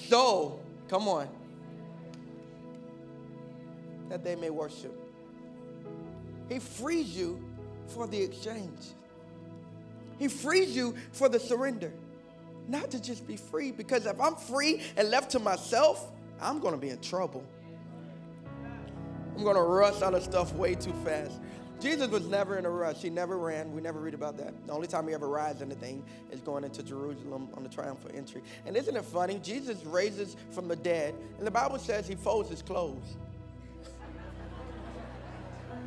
So, 0.07 0.59
come 0.87 1.07
on, 1.07 1.27
that 4.09 4.23
they 4.23 4.35
may 4.35 4.49
worship. 4.49 4.97
He 6.49 6.59
frees 6.59 7.15
you 7.15 7.43
for 7.87 8.07
the 8.07 8.21
exchange. 8.21 8.79
He 10.19 10.27
frees 10.27 10.75
you 10.75 10.95
for 11.11 11.29
the 11.29 11.39
surrender. 11.39 11.91
Not 12.67 12.91
to 12.91 13.01
just 13.01 13.25
be 13.27 13.37
free, 13.37 13.71
because 13.71 14.05
if 14.05 14.19
I'm 14.19 14.35
free 14.35 14.81
and 14.97 15.09
left 15.09 15.31
to 15.31 15.39
myself, 15.39 16.11
I'm 16.41 16.59
gonna 16.59 16.77
be 16.77 16.89
in 16.89 16.99
trouble. 16.99 17.43
I'm 19.35 19.43
gonna 19.43 19.63
rush 19.63 20.01
out 20.01 20.13
of 20.13 20.23
stuff 20.23 20.53
way 20.53 20.75
too 20.75 20.93
fast. 21.05 21.39
Jesus 21.79 22.09
was 22.09 22.25
never 22.27 22.57
in 22.57 22.65
a 22.65 22.69
rush. 22.69 23.01
He 23.01 23.09
never 23.09 23.37
ran. 23.37 23.71
We 23.71 23.81
never 23.81 23.99
read 23.99 24.15
about 24.15 24.37
that. 24.37 24.53
The 24.65 24.73
only 24.73 24.87
time 24.87 25.07
he 25.07 25.13
ever 25.13 25.27
rides 25.27 25.61
anything 25.61 26.03
is 26.31 26.39
going 26.41 26.63
into 26.63 26.81
Jerusalem 26.81 27.49
on 27.53 27.61
the 27.63 27.69
triumphal 27.69 28.09
entry. 28.15 28.41
And 28.65 28.75
isn't 28.75 28.95
it 28.95 29.05
funny? 29.05 29.39
Jesus 29.43 29.85
raises 29.85 30.35
from 30.51 30.67
the 30.67 30.75
dead, 30.75 31.13
and 31.37 31.45
the 31.45 31.51
Bible 31.51 31.77
says 31.77 32.07
he 32.07 32.15
folds 32.15 32.49
his 32.49 32.63
clothes. 32.63 33.15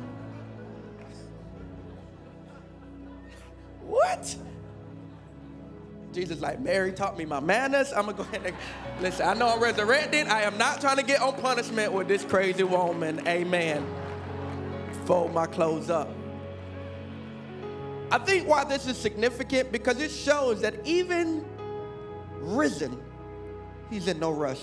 what? 3.85 4.33
Jesus 6.13 6.39
like, 6.39 6.61
Mary 6.61 6.93
taught 6.93 7.17
me 7.17 7.25
my 7.25 7.41
manners. 7.41 7.91
I'm 7.91 8.05
gonna 8.05 8.17
go 8.17 8.23
ahead 8.23 8.45
and 8.45 8.55
listen. 9.01 9.27
I 9.27 9.33
know 9.33 9.49
I'm 9.49 9.61
resurrected. 9.61 10.27
I 10.27 10.43
am 10.43 10.57
not 10.57 10.79
trying 10.81 10.97
to 10.97 11.03
get 11.03 11.21
on 11.21 11.33
punishment 11.35 11.91
with 11.93 12.07
this 12.07 12.23
crazy 12.23 12.63
woman. 12.63 13.27
Amen. 13.27 13.85
Fold 15.11 15.33
my 15.33 15.45
clothes 15.45 15.89
up. 15.89 16.09
I 18.11 18.17
think 18.17 18.47
why 18.47 18.63
this 18.63 18.87
is 18.87 18.95
significant 18.95 19.69
because 19.69 19.99
it 19.99 20.09
shows 20.09 20.61
that 20.61 20.75
even 20.87 21.43
risen, 22.39 22.97
he's 23.89 24.07
in 24.07 24.19
no 24.19 24.31
rush. 24.31 24.61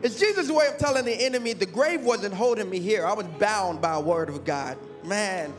It's 0.00 0.18
Jesus' 0.18 0.50
way 0.50 0.66
of 0.66 0.78
telling 0.78 1.04
the 1.04 1.12
enemy 1.12 1.52
the 1.52 1.66
grave 1.66 2.00
wasn't 2.06 2.32
holding 2.32 2.70
me 2.70 2.80
here. 2.80 3.04
I 3.04 3.12
was 3.12 3.26
bound 3.38 3.82
by 3.82 3.96
a 3.96 4.00
word 4.00 4.30
of 4.30 4.46
God. 4.46 4.78
Man. 5.04 5.52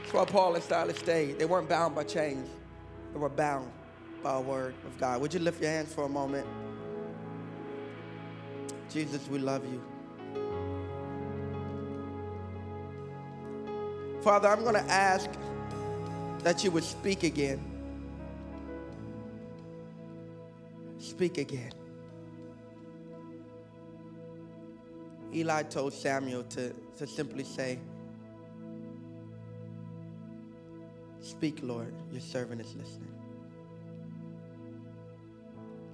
That's 0.00 0.14
why 0.14 0.24
Paul 0.24 0.54
and 0.54 0.64
Silas 0.64 0.96
stayed. 0.96 1.38
They 1.38 1.44
weren't 1.44 1.68
bound 1.68 1.94
by 1.94 2.04
chains, 2.04 2.48
they 3.12 3.18
were 3.18 3.28
bound 3.28 3.70
by 4.22 4.36
a 4.36 4.40
word 4.40 4.72
of 4.86 4.98
God. 4.98 5.20
Would 5.20 5.34
you 5.34 5.40
lift 5.40 5.60
your 5.60 5.70
hands 5.70 5.92
for 5.92 6.04
a 6.04 6.08
moment? 6.08 6.46
Jesus, 8.92 9.26
we 9.28 9.38
love 9.38 9.62
you. 9.64 9.82
Father, 14.22 14.48
I'm 14.48 14.62
going 14.62 14.74
to 14.74 14.92
ask 14.92 15.30
that 16.40 16.62
you 16.62 16.70
would 16.70 16.84
speak 16.84 17.22
again. 17.22 17.60
Speak 20.98 21.38
again. 21.38 21.72
Eli 25.34 25.62
told 25.62 25.94
Samuel 25.94 26.44
to, 26.44 26.72
to 26.98 27.06
simply 27.06 27.44
say, 27.44 27.78
Speak, 31.20 31.60
Lord. 31.62 31.94
Your 32.10 32.20
servant 32.20 32.60
is 32.60 32.74
listening. 32.74 33.14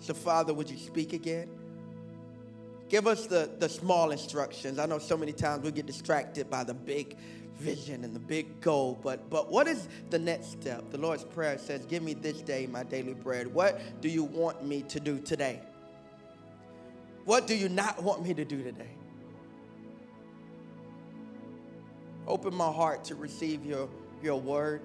So, 0.01 0.15
Father, 0.15 0.53
would 0.53 0.71
you 0.71 0.79
speak 0.79 1.13
again? 1.13 1.49
Give 2.89 3.07
us 3.07 3.27
the, 3.27 3.51
the 3.59 3.69
small 3.69 4.11
instructions. 4.11 4.79
I 4.79 4.87
know 4.87 4.99
so 4.99 5.17
many 5.17 5.33
times 5.33 5.65
we 5.65 5.73
get 5.73 5.87
distracted 5.87 6.49
by 6.49 6.65
the 6.65 6.75
big 6.75 7.17
vision 7.57 8.05
and 8.05 8.15
the 8.15 8.21
big 8.21 8.61
goal, 8.61 8.99
but, 9.03 9.29
but 9.29 9.51
what 9.51 9.67
is 9.67 9.89
the 10.11 10.19
next 10.19 10.53
step? 10.53 10.91
The 10.91 10.99
Lord's 10.99 11.25
Prayer 11.25 11.59
says, 11.59 11.85
Give 11.87 12.03
me 12.03 12.15
this 12.15 12.41
day 12.41 12.67
my 12.67 12.85
daily 12.85 13.15
bread. 13.15 13.47
What 13.53 14.01
do 14.01 14.09
you 14.09 14.25
want 14.25 14.65
me 14.65 14.83
to 14.83 15.01
do 15.01 15.19
today? 15.19 15.61
What 17.25 17.47
do 17.47 17.55
you 17.55 17.69
not 17.69 18.03
want 18.03 18.23
me 18.23 18.33
to 18.33 18.45
do 18.45 18.63
today? 18.63 18.91
Open 22.27 22.55
my 22.55 22.71
heart 22.71 23.05
to 23.05 23.15
receive 23.15 23.67
your, 23.67 23.89
your 24.23 24.41
word 24.41 24.83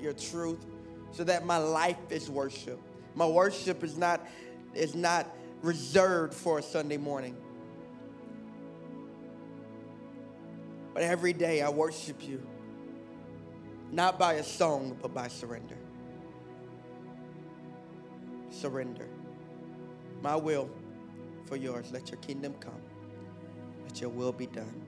your 0.00 0.12
truth, 0.12 0.64
so 1.12 1.24
that 1.24 1.44
my 1.44 1.58
life 1.58 1.96
is 2.10 2.30
worship. 2.30 2.78
My 3.14 3.26
worship 3.26 3.82
is 3.82 3.96
not, 3.96 4.26
is 4.74 4.94
not 4.94 5.26
reserved 5.62 6.34
for 6.34 6.58
a 6.58 6.62
Sunday 6.62 6.96
morning. 6.96 7.36
But 10.94 11.02
every 11.02 11.32
day 11.32 11.60
I 11.60 11.68
worship 11.68 12.26
you, 12.26 12.46
not 13.92 14.18
by 14.18 14.34
a 14.34 14.44
song, 14.44 14.96
but 15.02 15.12
by 15.12 15.28
surrender. 15.28 15.76
Surrender. 18.50 19.08
My 20.22 20.36
will 20.36 20.70
for 21.44 21.56
yours. 21.56 21.92
Let 21.92 22.10
your 22.10 22.18
kingdom 22.20 22.54
come. 22.60 22.80
Let 23.84 24.00
your 24.00 24.10
will 24.10 24.32
be 24.32 24.46
done 24.46 24.82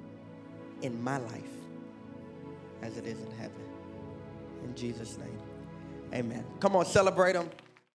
in 0.82 1.02
my 1.02 1.18
life 1.18 1.44
as 2.82 2.96
it 2.96 3.06
is 3.06 3.20
in 3.20 3.30
heaven. 3.32 3.60
In 4.64 4.74
Jesus' 4.74 5.18
name, 5.18 5.38
amen. 6.14 6.44
Come 6.60 6.74
on, 6.76 6.86
celebrate 6.86 7.34
them. 7.34 7.50